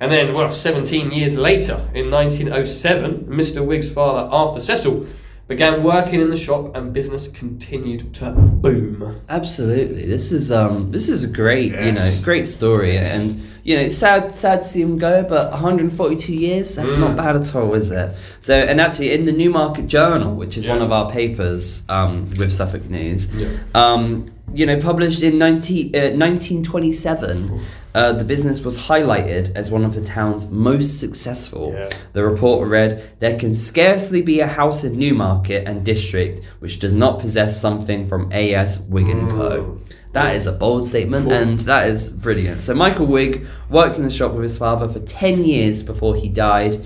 And 0.00 0.10
then, 0.10 0.34
well, 0.34 0.50
17 0.50 1.12
years 1.12 1.38
later, 1.38 1.74
in 1.94 2.10
1907, 2.10 3.26
Mr. 3.26 3.64
Wigg's 3.64 3.90
father, 3.90 4.28
Arthur 4.30 4.60
Cecil, 4.60 5.06
began 5.48 5.82
working 5.82 6.20
in 6.20 6.30
the 6.30 6.36
shop, 6.36 6.74
and 6.76 6.92
business 6.92 7.28
continued 7.28 8.14
to 8.14 8.30
boom. 8.32 9.20
Absolutely, 9.28 10.06
this 10.06 10.32
is 10.32 10.50
um, 10.52 10.90
this 10.90 11.08
is 11.08 11.24
a 11.24 11.28
great, 11.28 11.72
you 11.72 11.92
know, 11.92 12.18
great 12.22 12.46
story, 12.46 12.96
and 12.96 13.42
you 13.64 13.76
know, 13.76 13.82
it's 13.82 13.96
sad, 13.96 14.34
sad 14.34 14.62
to 14.62 14.64
see 14.64 14.82
him 14.82 14.98
go, 14.98 15.22
but 15.22 15.50
142 15.52 16.34
years—that's 16.34 16.92
Mm. 16.92 16.98
not 17.00 17.16
bad 17.16 17.36
at 17.36 17.54
all, 17.54 17.74
is 17.74 17.90
it? 17.92 18.14
So, 18.40 18.54
and 18.56 18.80
actually, 18.80 19.12
in 19.12 19.24
the 19.24 19.32
Newmarket 19.32 19.86
Journal, 19.86 20.34
which 20.34 20.56
is 20.56 20.66
one 20.66 20.82
of 20.82 20.90
our 20.90 21.10
papers 21.10 21.84
um, 21.88 22.30
with 22.36 22.52
Suffolk 22.52 22.88
News, 22.90 23.32
Yeah. 23.34 23.48
um, 23.74 24.30
you 24.54 24.66
know, 24.66 24.78
published 24.78 25.22
in 25.22 25.38
19, 25.38 25.94
uh, 25.94 25.98
1927. 26.16 27.60
Uh, 27.94 28.12
the 28.12 28.24
business 28.24 28.62
was 28.62 28.78
highlighted 28.78 29.54
as 29.54 29.70
one 29.70 29.84
of 29.84 29.94
the 29.94 30.00
town's 30.00 30.48
most 30.50 30.98
successful. 30.98 31.72
Yeah. 31.74 31.90
The 32.14 32.24
report 32.24 32.66
read, 32.68 33.02
There 33.18 33.38
can 33.38 33.54
scarcely 33.54 34.22
be 34.22 34.40
a 34.40 34.46
house 34.46 34.82
in 34.84 34.98
Newmarket 34.98 35.68
and 35.68 35.84
district 35.84 36.44
which 36.60 36.78
does 36.78 36.94
not 36.94 37.20
possess 37.20 37.60
something 37.60 38.06
from 38.06 38.32
A.S. 38.32 38.80
Wigg 38.88 39.08
and 39.08 39.28
Co. 39.30 39.78
That 40.12 40.34
is 40.36 40.46
a 40.46 40.52
bold 40.52 40.86
statement 40.86 41.24
Cool. 41.26 41.34
and 41.34 41.60
that 41.60 41.88
is 41.88 42.12
brilliant. 42.12 42.62
So 42.62 42.74
Michael 42.74 43.06
Wigg 43.06 43.46
worked 43.68 43.96
in 43.98 44.04
the 44.04 44.10
shop 44.10 44.32
with 44.32 44.42
his 44.42 44.56
father 44.58 44.88
for 44.88 44.98
10 45.00 45.44
years 45.44 45.82
before 45.82 46.16
he 46.16 46.28
died. 46.28 46.82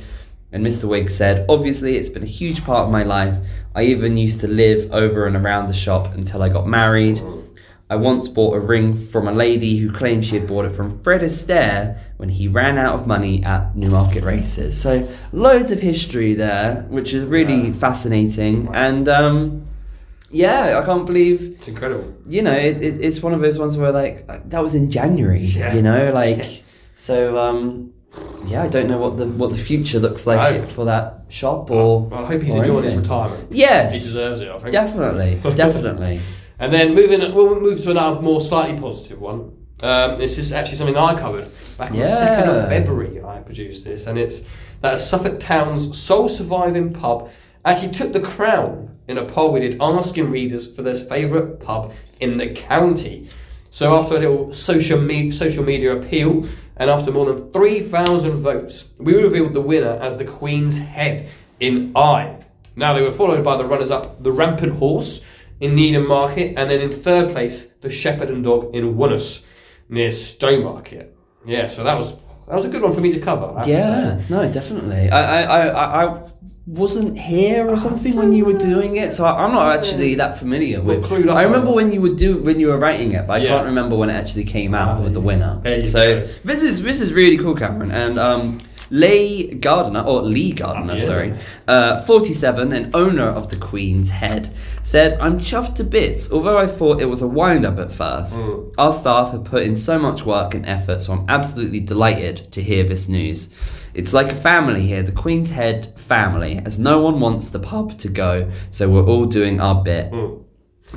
And 0.53 0.65
Mr. 0.65 0.89
Wigg 0.89 1.11
said, 1.11 1.45
Obviously, 1.49 1.97
it's 1.99 2.09
been 2.09 2.23
a 2.23 2.27
huge 2.27 2.65
part 2.65 2.87
of 2.87 2.91
my 2.93 3.03
life. 3.03 3.37
I 3.75 3.83
even 3.83 4.17
used 4.17 4.41
to 4.41 4.49
live 4.49 4.93
over 4.95 5.27
and 5.27 5.37
around 5.37 5.67
the 5.67 5.75
shop 5.75 6.15
until 6.15 6.43
I 6.43 6.49
got 6.49 6.67
married. 6.67 7.21
I 7.89 7.95
once 7.97 8.27
bought 8.27 8.57
a 8.57 8.61
ring 8.61 8.95
from 8.95 9.29
a 9.29 9.33
lady 9.33 9.77
who 9.77 9.93
claimed 9.93 10.25
she 10.25 10.37
had 10.37 10.49
bought 10.49 10.65
it 10.65 10.73
from 10.73 10.99
Fred 11.05 11.21
Astaire 11.21 11.99
when 12.17 12.29
he 12.29 12.49
ran 12.49 12.79
out 12.79 12.95
of 12.97 13.07
money 13.07 13.45
at 13.45 13.77
Newmarket 13.77 14.25
races. 14.25 14.81
So 14.81 15.09
loads 15.33 15.71
of 15.71 15.79
history 15.81 16.35
there, 16.35 16.85
which 16.89 17.15
is 17.15 17.23
really 17.25 17.69
Yeah. 17.69 17.73
fascinating. 17.75 18.69
And 18.75 19.09
um, 19.09 19.67
yeah, 20.31 20.81
I 20.83 20.85
can't 20.85 21.07
believe 21.07 21.43
It's 21.59 21.69
incredible. 21.69 22.13
you 22.27 22.43
know 22.43 22.53
it, 22.53 22.81
it, 22.83 23.05
it's 23.05 23.23
one 23.23 23.33
of 23.33 23.41
those 23.41 23.57
ones 23.59 23.77
where 23.77 23.93
like 23.93 24.27
that 24.51 24.61
was 24.61 24.75
in 24.75 24.91
January. 24.91 25.39
Yeah. 25.41 25.73
You 25.75 25.83
know, 25.83 26.11
like 26.23 26.39
Yeah. 26.39 26.49
so. 26.97 27.39
Um, 27.39 27.93
yeah, 28.47 28.63
I 28.63 28.69
don't 28.69 28.89
know 28.89 28.97
what 28.99 29.19
the 29.19 29.27
what 29.27 29.51
the 29.51 29.59
future 29.59 29.99
looks 29.99 30.27
like 30.27 30.67
for 30.67 30.87
that 30.87 31.25
shop 31.29 31.71
or. 31.71 32.07
Well, 32.09 32.25
I 32.25 32.27
hope 32.27 32.43
he's 32.43 32.55
enjoying 32.55 32.85
his 32.85 32.97
retirement. 32.97 33.49
Yes, 33.51 33.93
He 33.93 33.99
deserves 33.99 34.41
it, 34.41 34.49
I 34.49 34.57
think. 34.59 34.73
definitely, 34.73 35.39
definitely. 35.55 36.21
And 36.59 36.73
then 36.73 36.95
moving, 36.95 37.21
we'll 37.35 37.61
move 37.61 37.83
to 37.83 37.91
another 37.91 38.21
more 38.21 38.41
slightly 38.41 38.79
positive 38.79 39.21
one. 39.21 39.53
Um, 39.83 40.17
this 40.17 40.39
is 40.39 40.55
actually 40.55 40.77
something 40.77 40.97
I 40.97 41.19
covered 41.19 41.49
back 41.77 41.91
on 41.91 41.99
the 41.99 42.09
second 42.09 42.49
of 42.49 42.69
February. 42.69 43.23
I 43.23 43.41
produced 43.41 43.85
this, 43.85 44.07
and 44.07 44.19
it's 44.19 44.49
that 44.81 44.99
Suffolk 44.99 45.39
Town's 45.39 45.99
sole 45.99 46.31
surviving 46.31 46.93
pub 46.95 47.31
actually 47.65 47.93
took 47.93 48.13
the 48.15 48.21
crown 48.21 48.97
in 49.07 49.19
a 49.19 49.25
poll 49.25 49.53
we 49.53 49.61
did, 49.61 49.77
asking 49.81 50.31
readers 50.31 50.75
for 50.75 50.83
their 50.83 50.95
favourite 50.95 51.61
pub 51.61 51.93
in 52.21 52.39
the 52.39 52.49
county. 52.49 53.29
So 53.71 53.95
after 53.95 54.17
a 54.17 54.21
little 54.21 54.55
social 54.55 54.99
me- 54.99 55.31
social 55.31 55.63
media 55.63 55.95
appeal, 55.95 56.47
and 56.79 56.89
after 56.89 57.13
more 57.13 57.27
than 57.27 57.53
three 57.53 57.81
thousand 57.81 58.39
votes, 58.39 58.95
we 58.99 59.15
revealed 59.15 59.53
the 59.53 59.61
winner 59.61 59.99
as 60.01 60.17
the 60.17 60.25
Queen's 60.25 60.79
Head 60.79 61.29
in 61.61 61.93
Eye. 61.95 62.39
Now 62.77 62.95
they 62.95 63.03
were 63.03 63.13
followed 63.13 63.45
by 63.45 63.59
the 63.59 63.65
runners-up, 63.67 64.23
the 64.23 64.33
Rampant 64.33 64.73
Horse 64.73 65.25
in 65.61 65.75
Needham 65.75 66.07
Market, 66.07 66.55
and 66.57 66.69
then 66.71 66.81
in 66.81 66.91
third 66.91 67.33
place, 67.33 67.69
the 67.81 67.91
Shepherd 67.91 68.31
and 68.31 68.45
Dog 68.45 68.75
in 68.75 68.97
Onehouse 68.97 69.45
near 69.89 70.11
Stowmarket. 70.11 71.09
Yeah, 71.47 71.67
so 71.69 71.85
that 71.85 71.97
was 71.97 72.19
that 72.49 72.55
was 72.55 72.65
a 72.65 72.69
good 72.69 72.83
one 72.83 72.93
for 72.93 73.01
me 73.01 73.13
to 73.13 73.21
cover. 73.21 73.47
Have 73.55 73.65
to 73.65 73.71
Yeah, 73.71 74.21
no, 74.31 74.51
definitely. 74.51 75.11
I, 75.11 75.43
I, 75.43 75.67
I, 75.69 76.05
I- 76.07 76.23
wasn't 76.69 77.17
here 77.17 77.69
or 77.69 77.77
something 77.77 78.17
when 78.17 78.33
you 78.33 78.45
were 78.45 78.53
doing 78.59 78.97
it, 78.97 79.13
so 79.13 79.25
I, 79.25 79.45
I'm 79.45 79.53
not 79.53 79.79
actually 79.79 80.17
that 80.17 80.37
familiar 80.37 80.83
with. 80.83 81.05
I 81.31 81.45
remember 81.45 81.71
when 81.73 81.93
you 81.93 82.01
would 82.01 82.17
do 82.17 82.39
when 82.43 82.59
you 82.59 82.67
were 82.67 82.79
writing 82.79 83.13
it, 83.13 83.25
but 83.29 83.35
I 83.35 83.45
Yeah. 83.45 83.51
can't 83.51 83.67
remember 83.67 83.95
when 83.97 84.11
it 84.11 84.15
actually 84.15 84.43
came 84.43 84.75
out 84.75 84.99
Ah, 84.99 85.01
with 85.01 85.15
the 85.15 85.21
winner. 85.21 85.61
so 85.87 86.23
go. 86.23 86.27
this 86.45 86.65
is 86.65 86.83
this 86.83 87.01
is 87.01 87.13
really 87.15 87.39
cool, 87.39 87.55
Cameron, 87.55 87.93
and 87.93 88.19
um. 88.19 88.59
Leigh 88.91 89.55
Gardner, 89.55 90.01
or 90.01 90.23
Lee 90.23 90.53
Gardner, 90.53 90.93
Oh, 90.93 90.97
yeah. 90.97 91.03
sorry, 91.03 91.35
uh, 91.67 92.01
47 92.03 92.73
and 92.73 92.95
owner 92.95 93.27
of 93.29 93.49
the 93.49 93.57
Queen's 93.57 94.11
Head, 94.11 94.51
said, 94.83 95.19
I'm 95.21 95.39
chuffed 95.39 95.75
to 95.77 95.85
bits, 95.85 96.31
although 96.33 96.59
I 96.59 96.67
thought 96.67 97.01
it 97.01 97.07
was 97.07 97.23
a 97.23 97.27
wind 97.29 97.65
up 97.67 97.79
at 97.79 97.91
first. 97.91 98.39
Mm. 98.41 98.73
Our 98.79 98.93
staff 98.93 99.33
have 99.33 99.45
put 99.45 99.63
in 99.65 99.75
so 99.75 99.99
much 99.99 100.25
work 100.25 100.55
and 100.55 100.65
effort, 100.67 101.01
so 101.01 101.13
I'm 101.15 101.25
absolutely 101.29 101.81
delighted 101.81 102.51
to 102.53 102.63
hear 102.63 102.85
this 102.85 103.09
news. 103.09 103.51
It's 103.95 104.13
like 104.13 104.31
a 104.31 104.37
family 104.37 104.87
here, 104.87 105.03
the 105.03 105.11
Queen's 105.13 105.51
Head 105.51 105.87
family, 105.99 106.61
as 106.65 106.79
no 106.79 107.01
one 107.01 107.19
wants 107.19 107.49
the 107.49 107.59
pub 107.59 107.97
to 107.99 108.09
go, 108.09 108.51
so 108.71 108.89
we're 108.91 109.05
all 109.07 109.25
doing 109.27 109.61
our 109.61 109.83
bit. 109.83 110.13
Mm. 110.13 110.43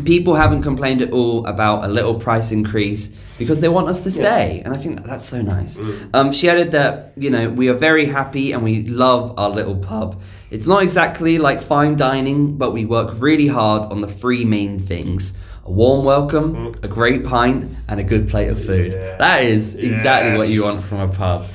People 0.06 0.36
haven't 0.36 0.62
complained 0.62 1.02
at 1.02 1.12
all 1.12 1.46
about 1.46 1.84
a 1.84 1.88
little 1.88 2.16
price 2.16 2.52
increase 2.52 3.16
because 3.38 3.60
they 3.62 3.70
want 3.70 3.88
us 3.88 4.02
to 4.04 4.12
stay, 4.12 4.62
and 4.64 4.74
I 4.74 4.78
think 4.78 4.98
that 4.98 5.06
that's 5.08 5.26
so 5.26 5.42
nice. 5.42 5.80
Um, 6.14 6.32
she 6.32 6.50
added 6.50 6.72
that 6.72 7.14
you 7.18 7.30
know 7.30 7.50
we 7.50 7.70
are 7.70 7.74
very 7.74 8.06
happy 8.06 8.52
and 8.52 8.64
we 8.64 8.84
love 8.84 9.34
our 9.38 9.50
little 9.50 9.76
pub. 9.76 10.22
It's 10.52 10.68
not 10.68 10.84
exactly 10.84 11.38
like 11.38 11.62
fine 11.62 11.96
dining, 11.96 12.58
but 12.58 12.72
we 12.72 12.86
work 12.86 13.20
really 13.20 13.48
hard 13.48 13.92
on 13.92 14.02
the 14.02 14.08
three 14.08 14.46
main 14.46 14.78
things: 14.80 15.34
a 15.66 15.72
warm 15.72 16.06
welcome, 16.06 16.74
a 16.84 16.88
great 16.88 17.24
pint, 17.26 17.70
and 17.88 18.00
a 18.00 18.04
good 18.04 18.30
plate 18.30 18.50
of 18.50 18.64
food. 18.64 18.92
Yeah. 18.94 19.18
That 19.18 19.44
is 19.44 19.76
exactly 19.76 20.38
what 20.38 20.50
you 20.50 20.64
want 20.64 20.84
from 20.84 21.00
a 21.00 21.08
pub. 21.08 21.48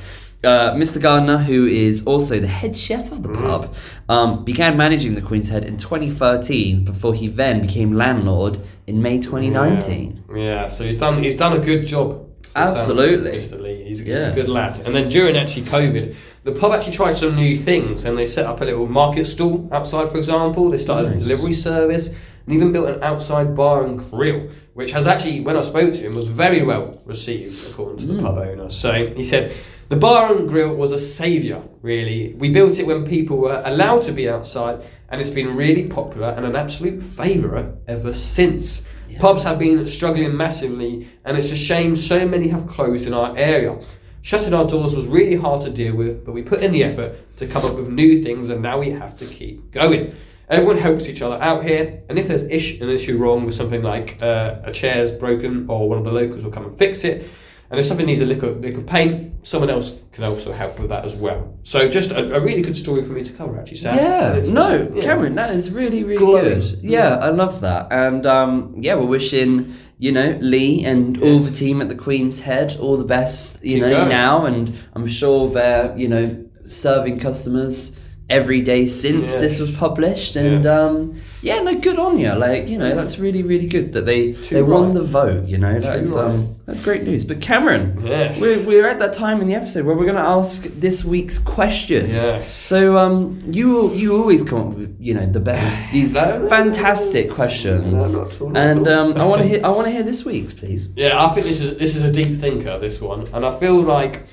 Uh, 0.45 0.73
Mr. 0.75 1.01
Gardner, 1.01 1.37
who 1.39 1.65
is 1.65 2.05
also 2.05 2.39
the 2.39 2.47
head 2.47 2.75
chef 2.75 3.11
of 3.11 3.23
the 3.23 3.29
pub, 3.29 3.73
um, 4.09 4.43
began 4.45 4.77
managing 4.77 5.15
the 5.15 5.21
Queen's 5.21 5.49
Head 5.49 5.63
in 5.63 5.77
2013 5.77 6.85
before 6.85 7.13
he 7.15 7.27
then 7.27 7.61
became 7.61 7.93
landlord 7.93 8.59
in 8.85 9.01
May 9.01 9.17
2019. 9.17 10.23
Yeah. 10.29 10.35
Yeah, 10.35 10.67
so 10.67 10.83
he's 10.83 10.97
done 10.97 11.23
he's 11.23 11.35
done 11.35 11.53
a 11.53 11.59
good 11.59 11.87
job. 11.87 12.21
Absolutely. 12.55 13.31
Mr. 13.31 13.59
Lee. 13.59 13.83
He's, 13.83 13.99
he's 13.99 14.07
Yeah. 14.07 14.27
a 14.31 14.35
good 14.35 14.47
lad. 14.47 14.79
And 14.85 14.95
then 14.95 15.09
during 15.09 15.35
actually 15.35 15.63
COVID, 15.65 16.15
the 16.43 16.51
pub 16.53 16.71
actually 16.73 16.93
tried 16.93 17.17
some 17.17 17.35
new 17.35 17.57
things 17.57 18.05
and 18.05 18.17
they 18.17 18.25
set 18.25 18.45
up 18.45 18.61
a 18.61 18.65
little 18.65 18.87
market 18.87 19.25
stall 19.25 19.67
outside, 19.71 20.07
for 20.09 20.17
example. 20.17 20.69
They 20.69 20.77
started 20.77 21.09
Nice. 21.09 21.21
a 21.21 21.23
delivery 21.23 21.53
service 21.53 22.09
and 22.09 22.55
even 22.55 22.71
built 22.71 22.87
an 22.87 23.03
outside 23.03 23.55
bar 23.55 23.83
and 23.83 23.99
grill, 24.11 24.47
which 24.75 24.91
has 24.93 25.05
actually, 25.07 25.41
when 25.41 25.57
I 25.57 25.61
spoke 25.61 25.93
to 25.93 25.99
him, 26.05 26.13
was 26.15 26.27
very 26.27 26.61
well 26.61 27.01
received 27.05 27.71
according 27.71 27.97
to 28.07 28.13
the 28.13 28.21
pub 28.21 28.37
owner. 28.37 28.69
So 28.69 28.91
he 29.15 29.23
said. 29.23 29.51
The 29.87 29.95
bar 29.95 30.35
and 30.35 30.49
grill 30.49 30.73
was 30.73 30.91
a 30.91 30.97
saviour, 30.97 31.63
really. 31.83 32.33
We 32.33 32.49
built 32.49 32.79
it 32.79 32.87
when 32.87 33.05
people 33.05 33.37
were 33.37 33.61
allowed 33.65 34.01
to 34.03 34.11
be 34.11 34.27
outside, 34.27 34.83
and 35.09 35.21
it's 35.21 35.29
been 35.29 35.55
really 35.55 35.87
popular 35.87 36.29
and 36.29 36.43
an 36.43 36.55
absolute 36.55 37.03
favourite 37.03 37.71
ever 37.87 38.11
since. 38.11 38.89
Pubs 39.19 39.43
have 39.43 39.59
been 39.59 39.85
struggling 39.85 40.35
massively, 40.35 41.07
and 41.23 41.37
it's 41.37 41.51
a 41.51 41.55
shame 41.55 41.95
so 41.95 42.27
many 42.27 42.47
have 42.47 42.67
closed 42.67 43.05
in 43.05 43.13
our 43.13 43.37
area. 43.37 43.79
Shutting 44.23 44.55
our 44.55 44.65
doors 44.65 44.95
was 44.95 45.05
really 45.05 45.35
hard 45.35 45.61
to 45.61 45.69
deal 45.69 45.95
with, 45.95 46.25
but 46.25 46.31
we 46.31 46.41
put 46.41 46.63
in 46.63 46.71
the 46.71 46.83
effort 46.83 47.37
to 47.37 47.45
come 47.45 47.63
up 47.63 47.77
with 47.77 47.87
new 47.87 48.23
things, 48.23 48.49
and 48.49 48.63
now 48.63 48.79
we 48.79 48.89
have 48.89 49.15
to 49.19 49.27
keep 49.27 49.69
going. 49.69 50.15
Everyone 50.49 50.79
helps 50.79 51.07
each 51.07 51.21
other 51.21 51.37
out 51.43 51.63
here, 51.63 52.01
and 52.09 52.17
if 52.17 52.27
there's 52.27 52.45
ish, 52.45 52.81
an 52.81 52.89
issue 52.89 53.19
wrong 53.19 53.45
with 53.45 53.53
something 53.53 53.83
like 53.83 54.19
uh, 54.19 54.61
a 54.63 54.71
chair's 54.71 55.11
broken, 55.11 55.69
or 55.69 55.87
one 55.87 55.99
of 55.99 56.05
the 56.05 56.11
locals 56.11 56.43
will 56.43 56.51
come 56.51 56.65
and 56.65 56.75
fix 56.75 57.03
it, 57.03 57.29
and 57.69 57.79
if 57.79 57.85
something 57.85 58.05
needs 58.05 58.21
a 58.21 58.25
lick 58.25 58.43
of, 58.43 58.59
lick 58.61 58.75
of 58.77 58.85
paint, 58.85 59.45
someone 59.45 59.69
else 59.69 60.01
can 60.11 60.23
also 60.23 60.51
help 60.51 60.79
with 60.79 60.89
that 60.89 61.03
as 61.05 61.15
well. 61.15 61.57
So 61.63 61.89
just 61.89 62.11
a, 62.11 62.35
a 62.35 62.39
really 62.39 62.61
good 62.61 62.77
story 62.77 63.01
for 63.03 63.13
me 63.13 63.23
to 63.23 63.33
cover, 63.33 63.59
actually, 63.59 63.77
Sam. 63.77 63.95
Yeah, 63.97 64.43
no, 64.51 64.91
yeah. 64.93 65.03
Cameron, 65.03 65.35
that 65.35 65.51
is 65.51 65.71
really, 65.71 66.03
really 66.03 66.17
Glowing. 66.17 66.43
good. 66.59 66.79
Yeah, 66.81 67.15
I 67.17 67.29
love 67.29 67.61
that. 67.61 67.87
And 67.91 68.25
um, 68.25 68.75
yeah, 68.77 68.95
we're 68.95 69.05
wishing, 69.07 69.73
you 69.97 70.11
know, 70.11 70.37
Lee 70.41 70.83
and 70.85 71.21
all 71.23 71.39
the 71.39 71.51
team 71.51 71.81
at 71.81 71.89
the 71.89 71.95
Queen's 71.95 72.39
Head 72.39 72.77
all 72.79 72.97
the 72.97 73.05
best, 73.05 73.63
you 73.63 73.75
Keep 73.75 73.81
know, 73.83 73.91
going. 73.91 74.09
now. 74.09 74.45
And 74.45 74.71
I'm 74.93 75.07
sure 75.07 75.49
they're, 75.49 75.95
you 75.97 76.07
know, 76.07 76.45
serving 76.61 77.19
customers 77.19 77.99
every 78.29 78.61
day 78.61 78.87
since 78.87 79.35
this 79.35 79.59
was 79.59 79.75
published. 79.77 80.35
And 80.35 80.63
Yeah. 80.65 80.79
um, 80.79 81.15
yeah, 81.45 81.61
no, 81.61 81.75
good 81.79 81.99
on 81.99 82.17
you. 82.17 82.33
Like, 82.33 82.67
you 82.67 82.77
know, 82.77 82.95
that's 82.95 83.19
really, 83.19 83.43
really 83.43 83.67
good 83.67 83.93
that 83.93 84.05
they, 84.05 84.33
Too 84.33 84.55
they 84.55 84.61
won 84.63 84.85
right. 84.85 84.93
the 84.95 85.03
vote, 85.03 85.45
you 85.47 85.57
know. 85.57 85.79
That's, 85.79 86.15
right. 86.15 86.25
um, 86.25 86.47
that's 86.65 86.79
great 86.79 87.03
news. 87.03 87.23
But 87.23 87.39
Cameron, 87.41 87.99
Yes. 88.03 88.41
we're, 88.41 88.65
we're 88.65 88.87
at 88.87 88.99
that 88.99 89.13
time 89.13 89.41
in 89.41 89.47
the 89.47 89.53
episode 89.53 89.85
where 89.85 89.95
we're 89.95 90.05
going 90.11 90.15
to 90.17 90.21
ask 90.39 90.63
this 90.63 91.05
week's 91.05 91.37
question. 91.37 92.09
Yes. 92.09 92.51
So 92.51 92.97
um, 92.97 93.41
you 93.45 93.93
you 93.93 94.17
always 94.17 94.41
come 94.43 94.67
up 94.69 94.73
with 94.73 94.97
you 94.99 95.13
know 95.13 95.25
the 95.25 95.39
best 95.39 95.91
these 95.91 96.13
No, 96.13 96.47
fantastic 96.49 97.27
no, 97.29 97.35
questions, 97.35 98.17
no, 98.17 98.23
not 98.23 98.41
all, 98.41 98.49
not 98.49 98.67
and 98.67 98.87
um, 98.87 99.13
I 99.17 99.25
want 99.25 99.41
to 99.43 99.47
hear 99.51 99.61
I 99.63 99.69
want 99.69 99.85
to 99.87 99.91
hear 99.91 100.03
this 100.03 100.25
week's 100.25 100.53
please. 100.53 100.89
Yeah, 100.95 101.23
I 101.23 101.29
think 101.33 101.45
this 101.45 101.59
is 101.61 101.77
this 101.77 101.95
is 101.95 102.03
a 102.03 102.11
deep 102.11 102.37
thinker. 102.37 102.79
This 102.79 102.99
one, 102.99 103.27
and 103.33 103.45
I 103.45 103.57
feel 103.59 103.79
like 103.81 104.23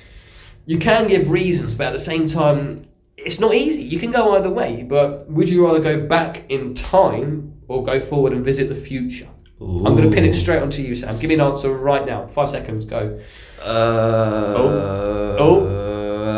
you 0.65 0.79
can 0.79 1.07
give 1.07 1.29
reasons, 1.29 1.75
but 1.75 1.87
at 1.87 1.93
the 1.93 1.99
same 1.99 2.27
time, 2.27 2.85
it's 3.25 3.39
not 3.39 3.53
easy. 3.53 3.83
You 3.83 3.99
can 3.99 4.11
go 4.11 4.35
either 4.35 4.49
way. 4.49 4.83
But 4.87 5.29
would 5.29 5.49
you 5.49 5.65
rather 5.65 5.79
go 5.79 6.05
back 6.07 6.43
in 6.49 6.73
time 6.73 7.53
or 7.67 7.83
go 7.83 7.99
forward 7.99 8.33
and 8.33 8.43
visit 8.43 8.67
the 8.69 8.75
future? 8.75 9.27
I'm 9.61 9.95
going 9.95 10.09
to 10.09 10.11
pin 10.15 10.25
it 10.25 10.33
straight 10.33 10.61
onto 10.61 10.81
you, 10.81 10.93
Sam. 10.95 11.17
Give 11.19 11.29
me 11.29 11.35
an 11.35 11.41
answer 11.41 11.71
right 11.71 12.05
now. 12.05 12.27
Five 12.27 12.49
seconds. 12.49 12.83
Go. 12.85 13.17
Uh, 13.63 15.35
Oh. 15.39 15.79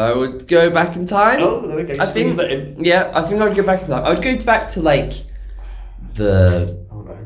I 0.10 0.13
would 0.13 0.48
go 0.48 0.70
back 0.70 0.96
in 0.96 1.06
time. 1.06 1.39
Oh, 1.42 1.65
there 1.65 1.77
we 1.77 1.84
go. 1.84 1.94
I 2.00 2.06
Squeeze 2.06 2.36
think. 2.36 2.77
Yeah, 2.86 3.12
I 3.15 3.22
think 3.24 3.42
I 3.42 3.46
would 3.48 3.56
go 3.58 3.63
back 3.63 3.82
in 3.82 3.88
time. 3.88 4.04
I 4.04 4.10
would 4.10 4.22
go 4.22 4.38
back 4.46 4.68
to 4.70 4.82
like 4.82 5.13
the 6.13 6.86
Oh 6.92 7.01
no. 7.01 7.18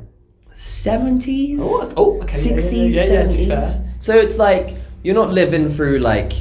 seventies, 0.53 1.59
Oh, 1.61 1.93
oh, 1.97 2.21
okay. 2.21 2.33
sixties, 2.33 2.95
Yeah, 2.95 3.03
yeah, 3.05 3.09
yeah, 3.09 3.29
yeah, 3.29 3.61
seventies. 3.61 3.79
So 3.99 4.15
it's 4.15 4.37
like 4.37 4.75
you're 5.03 5.15
not 5.15 5.31
living 5.31 5.69
through 5.69 5.99
like. 5.99 6.31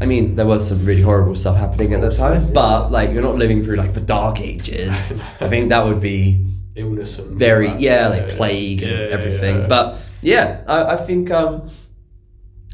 I 0.00 0.04
mean, 0.06 0.34
there 0.36 0.46
was 0.46 0.68
some 0.68 0.84
really 0.84 1.00
horrible 1.02 1.34
stuff 1.34 1.56
happening 1.56 1.94
at 1.94 2.00
the 2.02 2.12
time, 2.14 2.42
yeah. 2.42 2.50
but 2.52 2.90
like 2.92 3.12
you're 3.12 3.22
not 3.22 3.36
living 3.36 3.62
through 3.62 3.76
like 3.76 3.94
the 3.94 4.00
dark 4.00 4.40
ages. 4.40 5.18
I 5.40 5.48
think 5.48 5.70
that 5.70 5.84
would 5.84 6.00
be 6.00 6.44
Illness 6.74 7.18
and 7.18 7.38
very 7.38 7.72
yeah, 7.78 8.08
like 8.08 8.28
plague 8.28 8.82
and 8.82 8.90
Yeah, 8.90 8.98
yeah, 9.08 9.14
everything. 9.14 9.56
yeah. 9.60 9.66
But 9.66 9.98
yeah, 10.20 10.62
I, 10.68 10.92
I 10.92 10.96
think 10.96 11.30
um, 11.30 11.66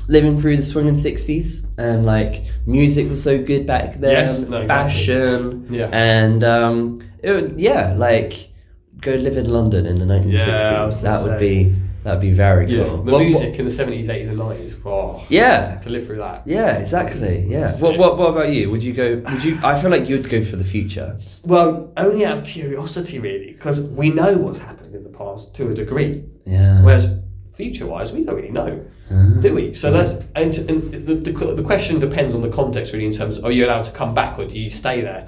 living 0.09 0.37
through 0.41 0.57
the 0.57 0.63
swinging 0.63 0.97
sixties 0.97 1.65
and 1.79 2.05
like 2.05 2.43
music 2.67 3.09
was 3.09 3.23
so 3.23 3.43
good 3.43 3.67
back 3.67 3.95
then, 4.01 4.11
Yes, 4.13 4.49
no, 4.49 4.63
exactly. 4.63 4.69
fashion, 4.69 5.67
Yeah. 5.71 5.89
and 5.93 6.43
um, 6.43 7.01
it 7.23 7.59
yeah, 7.59 7.95
like 7.97 8.51
go 9.01 9.15
live 9.15 9.37
in 9.37 9.49
London 9.49 9.87
in 9.87 9.99
the 10.01 10.07
nineteen 10.07 10.33
sixties. 10.33 10.47
Yeah, 10.61 10.83
I 10.83 10.85
was 10.85 10.97
sixties. 10.97 11.03
gonna 11.23 11.25
That 11.25 11.31
would 11.31 11.39
say. 11.41 11.65
be 11.65 11.75
that 12.03 12.11
would 12.13 12.21
be 12.21 12.33
very 12.33 12.67
yeah, 12.67 12.85
cool. 12.85 12.97
the 12.99 13.13
What- 13.13 13.13
what- 13.13 13.25
music 13.25 13.59
in 13.59 13.65
the 13.65 13.71
seventies, 13.71 14.09
eighties, 14.09 14.29
and 14.29 14.39
nineties. 14.39 14.77
Oh, 14.85 15.25
yeah. 15.29 15.79
to 15.83 15.91
live 15.91 16.07
through 16.07 16.19
that. 16.19 16.43
Yeah, 16.47 16.77
exactly. 16.79 17.47
Yeah. 17.49 17.61
That's 17.61 17.81
What, 17.81 17.95
it. 17.95 18.01
what, 18.01 18.19
what 18.19 18.31
about 18.31 18.49
you? 18.51 18.71
Would 18.71 18.83
you 18.83 18.93
go? 18.93 19.23
Would 19.31 19.45
you? 19.45 19.59
I 19.63 19.81
feel 19.81 19.91
like 19.91 20.09
you'd 20.09 20.29
go 20.29 20.43
for 20.43 20.57
the 20.57 20.65
future. 20.65 21.17
Well, 21.45 21.93
only 21.97 22.25
out 22.27 22.39
of 22.39 22.45
curiosity, 22.45 23.19
really, 23.19 23.53
because 23.53 23.83
we 23.83 24.11
know 24.11 24.37
what's 24.39 24.59
happened 24.59 24.95
in 24.95 25.05
the 25.05 25.11
past 25.11 25.55
to 25.57 25.71
a 25.71 25.75
degree. 25.75 26.25
Yeah. 26.45 26.83
Whereas 26.83 27.19
future-wise, 27.53 28.13
we 28.13 28.25
don't 28.25 28.35
really 28.35 28.51
know, 28.51 28.83
ah. 29.13 29.35
do 29.41 29.55
we? 29.55 29.75
So 29.75 29.93
that's 29.93 30.13
and, 30.35 30.57
and 30.71 30.83
the, 31.07 31.15
the, 31.15 31.55
the 31.55 31.63
question 31.63 32.01
depends 32.01 32.35
on 32.35 32.41
the 32.41 32.49
context, 32.49 32.93
really, 32.95 33.05
in 33.07 33.13
terms 33.13 33.39
of 33.39 33.45
are 33.45 33.53
you 33.53 33.67
allowed 33.67 33.85
to 33.85 33.93
come 33.93 34.15
back 34.15 34.39
or 34.39 34.47
do 34.47 34.59
you 34.59 34.71
stay 34.71 35.03
there, 35.03 35.27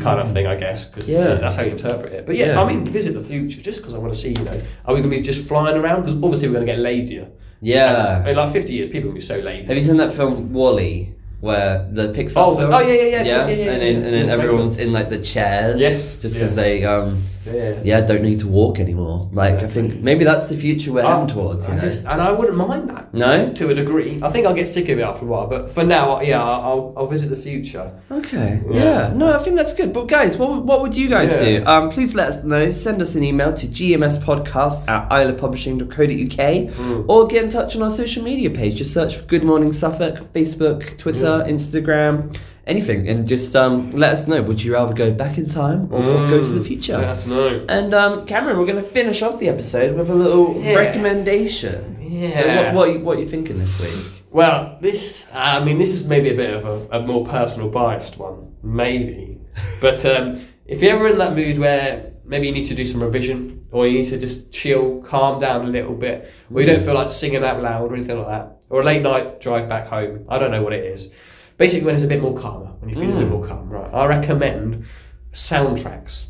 kind 0.00 0.20
of 0.20 0.32
thing, 0.32 0.46
I 0.46 0.54
guess, 0.56 0.84
because 0.84 1.08
Yeah. 1.08 1.34
that's 1.34 1.56
how 1.56 1.62
you 1.62 1.70
interpret 1.72 2.12
it. 2.12 2.26
But 2.26 2.36
yeah, 2.36 2.46
Yeah. 2.52 2.62
I 2.62 2.68
mean, 2.68 2.84
visit 2.84 3.14
the 3.14 3.20
future 3.22 3.60
just 3.62 3.78
because 3.80 3.94
I 3.94 3.98
want 3.98 4.12
to 4.12 4.18
see, 4.18 4.30
you 4.38 4.44
know, 4.44 4.60
are 4.84 4.94
we 4.94 5.00
going 5.00 5.10
to 5.10 5.16
be 5.16 5.22
just 5.22 5.46
flying 5.48 5.76
around? 5.76 6.02
Because 6.02 6.14
obviously 6.22 6.48
we're 6.48 6.54
going 6.56 6.66
to 6.66 6.72
get 6.72 6.78
lazier. 6.80 7.28
Yeah. 7.60 8.20
As- 8.22 8.28
in 8.28 8.36
like 8.36 8.52
fifty 8.52 8.74
years, 8.74 8.88
people 8.88 9.08
will 9.08 9.14
be 9.14 9.20
so 9.22 9.38
lazy. 9.38 9.66
Have 9.68 9.76
you 9.76 9.82
seen 9.82 9.96
that 9.96 10.12
film 10.12 10.52
WALL-E, 10.52 11.14
where 11.40 11.88
the 11.90 12.08
Pixar 12.12 12.34
Oh, 12.36 12.56
film? 12.56 12.72
oh, 12.72 12.80
yeah, 12.80 12.88
yeah, 12.88 13.02
yeah, 13.02 13.22
yeah, 13.22 13.34
course, 13.40 13.48
yeah, 13.48 13.64
yeah, 13.64 13.72
and 13.72 13.80
then, 13.82 13.94
yeah, 14.00 14.06
and 14.06 14.14
then 14.14 14.28
everyone's 14.30 14.78
in 14.78 14.92
like 14.92 15.08
the 15.08 15.18
chairs, 15.18 15.80
Yes, 15.80 16.18
just 16.20 16.34
because 16.34 16.54
they 16.54 16.84
um 16.84 17.22
yeah. 17.52 17.80
yeah 17.84 18.00
don't 18.00 18.22
need 18.22 18.40
to 18.40 18.48
walk 18.48 18.78
anymore. 18.80 19.28
Like 19.32 19.56
I 19.56 19.66
think 19.66 20.00
maybe 20.00 20.24
that's 20.24 20.48
the 20.48 20.56
future 20.56 20.92
we're 20.92 21.02
heading 21.02 21.26
towards. 21.28 21.68
I 21.68 21.78
just, 21.78 22.06
and 22.06 22.20
I 22.20 22.32
wouldn't 22.32 22.56
mind 22.56 22.88
that. 22.88 23.12
No? 23.14 23.52
To 23.52 23.68
a 23.70 23.74
degree. 23.74 24.20
I 24.22 24.30
think 24.30 24.46
I'll 24.46 24.54
get 24.54 24.68
sick 24.68 24.88
of 24.88 24.98
it 24.98 25.02
after 25.02 25.24
a 25.24 25.28
while, 25.28 25.48
but 25.48 25.70
for 25.70 25.84
now, 25.84 26.20
yeah, 26.20 26.42
I'll, 26.42 26.92
I'll 26.96 27.06
visit 27.06 27.28
the 27.28 27.36
future. 27.36 27.90
Okay. 28.10 28.62
Yeah. 28.70 28.82
Yeah. 28.84 29.12
No, 29.14 29.32
I 29.34 29.38
think 29.38 29.56
that's 29.56 29.72
good. 29.74 29.92
But 29.92 30.06
guys, 30.08 30.36
what, 30.36 30.64
what 30.64 30.80
would 30.82 30.96
you 30.96 31.08
guys 31.08 31.32
Yeah. 31.32 31.60
do? 31.60 31.66
Um, 31.66 31.90
please 31.90 32.14
let 32.14 32.28
us 32.28 32.44
know. 32.44 32.70
Send 32.70 33.00
us 33.02 33.14
an 33.14 33.22
email 33.24 33.52
to 33.52 33.66
gmspodcast 33.66 34.88
at 34.88 35.08
iliffepublishing.co.uk 35.10 36.74
Hmm. 36.76 37.02
or 37.10 37.26
get 37.26 37.44
in 37.44 37.50
touch 37.50 37.76
on 37.76 37.82
our 37.82 37.90
social 37.90 38.22
media 38.22 38.50
page. 38.50 38.76
Just 38.76 38.92
search 38.92 39.16
for 39.16 39.24
Good 39.24 39.44
Morning 39.44 39.72
Suffolk, 39.72 40.32
Facebook, 40.32 40.98
Twitter, 40.98 41.42
Yeah. 41.46 41.52
Instagram, 41.52 42.36
anything. 42.66 43.08
And 43.08 43.26
just 43.26 43.54
um, 43.56 43.90
let 43.92 44.12
us 44.12 44.26
know. 44.26 44.42
Would 44.42 44.62
you 44.62 44.74
rather 44.74 44.94
go 44.94 45.10
back 45.12 45.38
in 45.38 45.48
time 45.48 45.92
or 45.92 46.28
go 46.28 46.42
to 46.42 46.52
the 46.52 46.62
future? 46.64 46.98
Let 46.98 47.08
us 47.10 47.26
know. 47.26 47.64
And 47.68 47.94
um, 47.94 48.26
Cameron, 48.26 48.58
we're 48.58 48.66
going 48.66 48.82
to 48.82 48.88
finish 48.90 49.22
off 49.22 49.38
the 49.38 49.48
episode 49.48 49.96
with 49.96 50.10
a 50.10 50.14
little 50.14 50.60
Yeah. 50.60 50.74
recommendation. 50.76 51.96
Yeah. 52.00 52.30
So 52.30 52.46
what, 52.46 52.74
what, 52.74 52.88
are 52.88 52.92
you, 52.92 53.00
what 53.00 53.16
are 53.18 53.20
you 53.20 53.28
thinking 53.28 53.58
this 53.58 53.80
week? 53.80 54.22
Well, 54.30 54.78
this, 54.80 55.26
I 55.32 55.62
mean, 55.64 55.78
this 55.78 55.92
is 55.92 56.06
maybe 56.08 56.30
a 56.30 56.34
bit 56.36 56.50
of 56.54 56.66
a, 56.66 56.98
a 56.98 57.06
more 57.06 57.24
personal 57.24 57.68
biased 57.70 58.18
one, 58.18 58.54
maybe. 58.62 59.40
But 59.80 60.04
um, 60.04 60.38
if 60.66 60.82
you're 60.82 60.94
ever 60.96 61.08
in 61.08 61.18
that 61.18 61.34
mood 61.34 61.58
where 61.58 62.12
maybe 62.26 62.46
you 62.46 62.52
need 62.52 62.66
to 62.66 62.74
do 62.74 62.84
some 62.84 63.02
revision 63.02 63.62
or 63.70 63.86
you 63.86 63.98
need 64.00 64.08
to 64.10 64.18
just 64.18 64.52
chill, 64.52 65.00
calm 65.02 65.38
down 65.40 65.62
a 65.64 65.68
little 65.68 65.94
bit, 65.94 66.30
or 66.52 66.60
you 66.60 66.66
don't 66.66 66.82
feel 66.82 66.94
like 66.94 67.10
singing 67.10 67.42
out 67.42 67.62
loud 67.62 67.90
or 67.90 67.94
anything 67.94 68.18
like 68.18 68.28
that, 68.28 68.62
or 68.68 68.80
a 68.82 68.84
late 68.84 69.00
night 69.02 69.40
drive 69.40 69.68
back 69.68 69.86
home, 69.86 70.26
I 70.28 70.38
don't 70.38 70.50
know 70.50 70.62
what 70.62 70.72
it 70.74 70.84
is. 70.84 71.10
Basically, 71.56 71.86
when 71.86 71.94
it's 71.94 72.04
a 72.04 72.08
bit 72.08 72.20
more 72.20 72.36
calmer, 72.36 72.66
when 72.80 72.90
you're 72.90 73.00
feel 73.00 73.16
a 73.16 73.20
bit 73.20 73.28
mm. 73.28 73.30
more 73.30 73.44
calm, 73.44 73.68
right? 73.68 73.92
I 73.92 74.06
recommend 74.06 74.84
soundtracks. 75.32 76.28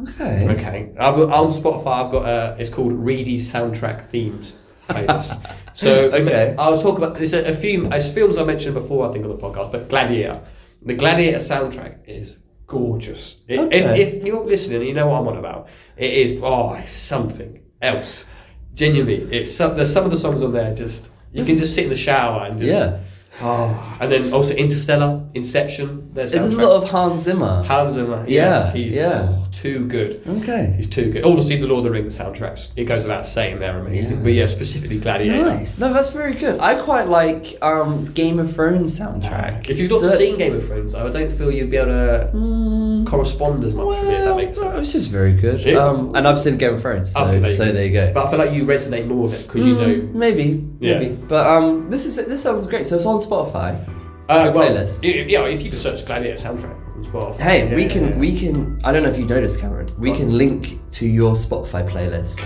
Okay. 0.00 0.46
Okay, 0.50 0.94
I've 0.98 1.18
on 1.18 1.48
Spotify. 1.48 2.04
I've 2.04 2.12
got 2.12 2.26
a. 2.26 2.56
It's 2.60 2.68
called 2.70 2.92
Reedy 2.92 3.38
soundtrack 3.38 4.02
themes 4.02 4.56
playlist. 4.88 5.54
so 5.72 6.12
Okay. 6.12 6.54
I'll 6.58 6.80
talk 6.80 6.98
about 6.98 7.14
there's 7.14 7.32
a, 7.32 7.48
a 7.48 7.52
few 7.54 7.86
as 7.86 8.12
films 8.12 8.36
I 8.36 8.44
mentioned 8.44 8.74
before. 8.74 9.08
I 9.08 9.12
think 9.12 9.24
on 9.24 9.30
the 9.30 9.38
podcast, 9.38 9.72
but 9.72 9.88
Gladiator. 9.88 10.40
The 10.82 10.94
Gladiator 10.94 11.38
soundtrack 11.38 12.06
is 12.06 12.38
gorgeous. 12.66 13.42
It- 13.48 13.58
Okay. 13.58 14.02
If, 14.02 14.14
if 14.14 14.24
you're 14.24 14.44
listening, 14.44 14.78
and 14.78 14.86
you 14.86 14.94
know 14.94 15.08
what 15.08 15.20
I'm 15.20 15.28
on 15.28 15.36
about. 15.38 15.68
It 15.96 16.12
is. 16.12 16.38
Oh, 16.42 16.74
it's 16.74 16.92
something 16.92 17.60
else. 17.80 18.26
Genuinely, 18.74 19.22
it's 19.34 19.54
some, 19.54 19.74
there's 19.74 19.92
some 19.92 20.04
of 20.04 20.10
the 20.10 20.18
songs 20.18 20.42
on 20.42 20.52
there. 20.52 20.74
Just 20.74 21.12
you 21.32 21.44
can 21.44 21.58
just 21.58 21.74
sit 21.74 21.84
in 21.84 21.90
the 21.90 21.96
shower 21.96 22.46
and 22.46 22.58
just. 22.58 22.70
Yeah. 22.70 23.00
Oh, 23.42 23.98
and 24.00 24.10
then 24.10 24.32
also 24.32 24.54
Interstellar, 24.54 25.22
Inception. 25.34 26.12
There's 26.14 26.32
Is 26.34 26.42
this 26.56 26.58
a 26.64 26.66
lot 26.68 26.82
of 26.82 26.88
Hans 26.88 27.22
Zimmer? 27.22 27.62
Hans 27.64 27.92
Zimmer. 27.92 28.24
Yeah, 28.26 28.72
he's 28.72 28.96
yeah. 28.96 29.26
oh, 29.28 29.46
too 29.52 29.86
good. 29.88 30.22
Okay. 30.26 30.72
He's 30.76 30.88
too 30.88 31.12
good. 31.12 31.22
Obviously, 31.24 31.56
the 31.56 31.66
Lord 31.66 31.84
of 31.84 31.92
the 31.92 31.98
Rings 31.98 32.18
soundtracks, 32.18 32.72
it 32.76 32.84
goes 32.86 33.02
without 33.02 33.26
saying 33.28 33.58
they're 33.58 33.78
amazing. 33.78 34.18
Yeah. 34.18 34.22
But 34.22 34.32
yeah, 34.32 34.46
specifically 34.46 34.98
Gladiator. 34.98 35.44
Nice. 35.44 35.76
No, 35.78 35.92
that's 35.92 36.10
very 36.10 36.32
good. 36.32 36.60
I 36.60 36.76
quite 36.76 37.08
like 37.08 37.58
um, 37.62 38.06
Game 38.06 38.38
of 38.38 38.54
Thrones 38.54 38.98
soundtrack. 38.98 39.68
If 39.68 39.78
you've 39.80 39.90
not 39.90 40.00
So 40.00 40.06
that's- 40.08 40.30
seen 40.30 40.38
Game 40.38 40.54
of 40.56 40.66
Thrones, 40.66 40.94
I 40.94 41.10
don't 41.10 41.30
feel 41.30 41.50
you'd 41.50 41.70
be 41.70 41.76
able 41.76 41.88
to 41.92 42.30
Mm, 42.32 42.85
correspond 43.06 43.64
as 43.64 43.74
much 43.74 43.86
with 43.86 43.98
it, 44.00 44.12
if 44.12 44.18
that 44.18 44.26
well, 44.26 44.36
makes 44.36 44.58
well, 44.58 44.70
sense. 44.72 44.86
it's 44.88 44.92
just 44.92 45.10
very 45.10 45.32
good. 45.32 45.60
Yeah. 45.64 45.76
Um, 45.78 46.14
and 46.14 46.26
I've 46.28 46.38
seen 46.38 46.56
Game 46.58 46.74
of 46.74 46.82
Thrones, 46.82 47.12
so, 47.12 47.24
Okay, 47.24 47.50
so 47.50 47.72
there 47.72 47.86
you 47.86 47.92
go. 47.92 48.12
But 48.12 48.26
I 48.26 48.30
feel 48.30 48.38
like 48.38 48.52
you 48.52 48.64
resonate 48.64 49.06
more 49.06 49.22
with 49.24 49.40
it 49.40 49.46
because 49.46 49.64
you 49.66 49.74
know. 49.74 49.86
Mm, 49.94 50.12
maybe, 50.14 50.66
Yeah. 50.80 50.98
maybe. 50.98 51.14
But 51.14 51.46
um, 51.46 51.88
this 51.90 52.04
is 52.04 52.16
this 52.16 52.42
sounds 52.42 52.66
great. 52.66 52.86
So 52.86 52.96
it's 52.96 53.06
on 53.06 53.18
Spotify. 53.18 53.88
Uh, 54.28 54.44
your 54.44 54.52
well, 54.52 54.70
playlist. 54.70 55.04
Yeah, 55.04 55.44
if 55.46 55.62
you 55.62 55.70
can 55.70 55.78
search 55.78 56.04
Gladiator 56.04 56.34
soundtrack 56.36 56.74
on 56.96 57.04
Spotify. 57.04 57.40
Hey, 57.40 57.74
we 57.74 57.86
can 57.86 58.08
yeah. 58.08 58.18
we 58.18 58.36
can. 58.38 58.78
I 58.84 58.92
don't 58.92 59.02
know 59.04 59.08
if 59.08 59.18
you 59.18 59.24
noticed, 59.26 59.60
Cameron. 59.60 59.88
We 59.98 60.10
What? 60.10 60.18
can 60.18 60.36
link 60.36 60.80
to 60.92 61.06
your 61.06 61.34
Spotify 61.34 61.88
playlist 61.88 62.40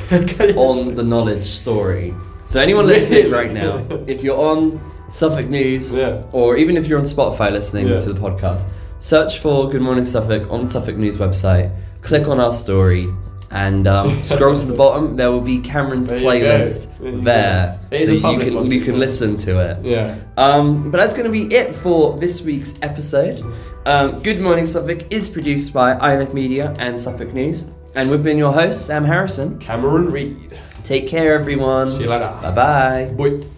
on 0.57 0.95
the 0.95 1.03
knowledge 1.03 1.47
story. 1.47 2.15
So 2.45 2.61
anyone 2.61 2.87
listening 2.87 3.31
right 3.31 3.53
now, 3.53 3.79
if 4.07 4.23
you're 4.23 4.39
on 4.39 4.81
Suffolk 5.09 5.49
News, 5.49 6.01
Yeah. 6.03 6.23
or 6.33 6.57
even 6.57 6.77
if 6.77 6.87
you're 6.87 6.99
on 6.99 7.05
Spotify 7.05 7.51
listening 7.51 7.89
Yeah. 7.89 7.99
to 7.99 8.13
the 8.13 8.21
podcast, 8.21 8.67
search 9.01 9.41
for 9.41 9.69
Good 9.69 9.83
Morning 9.83 10.05
Suffolk 10.05 10.49
on 10.51 10.69
Suffolk 10.69 10.97
News 10.97 11.17
website. 11.17 11.75
Click 12.03 12.29
on 12.29 12.39
our 12.39 12.53
story. 12.53 13.09
And 13.53 13.89
um, 13.89 14.23
scroll 14.23 14.55
to 14.55 14.65
the 14.65 14.77
bottom. 14.77 15.17
There 15.17 15.29
will 15.33 15.41
be 15.41 15.59
Cameron's 15.59 16.09
There 16.09 16.21
playlist 16.21 16.97
There 17.01 17.11
there, 17.11 17.79
go. 17.91 17.97
It 17.97 18.01
is 18.03 18.07
so 18.07 18.13
you 18.13 18.39
can 18.39 18.55
one, 18.55 18.71
you 18.71 18.81
can 18.81 19.01
listen 19.01 19.37
to 19.39 19.59
it. 19.59 19.85
Yeah. 19.85 20.17
Um, 20.37 20.89
but 20.89 20.99
that's 20.99 21.15
going 21.15 21.25
to 21.25 21.33
be 21.33 21.53
it 21.53 21.75
for 21.75 22.17
this 22.17 22.43
week's 22.43 22.75
episode. 22.83 23.43
Um, 23.87 24.23
Good 24.23 24.41
Morning 24.41 24.67
Suffolk 24.67 25.13
is 25.13 25.29
produced 25.29 25.75
by 25.75 25.99
Iliffe 25.99 26.33
Media 26.33 26.77
and 26.79 26.97
Suffolk 26.97 27.33
News. 27.35 27.71
And 27.97 28.09
we've 28.09 28.23
been 28.23 28.39
your 28.39 28.53
hosts, 28.53 28.85
Sam 28.85 29.03
Harrison. 29.03 29.59
Cameron 29.59 30.13
Reed. 30.13 30.57
Take 30.85 31.09
care, 31.09 31.35
everyone. 31.35 31.89
See 31.89 32.05
you 32.05 32.11
later. 32.11 32.39
Bye 32.43 32.53
bye. 32.53 33.51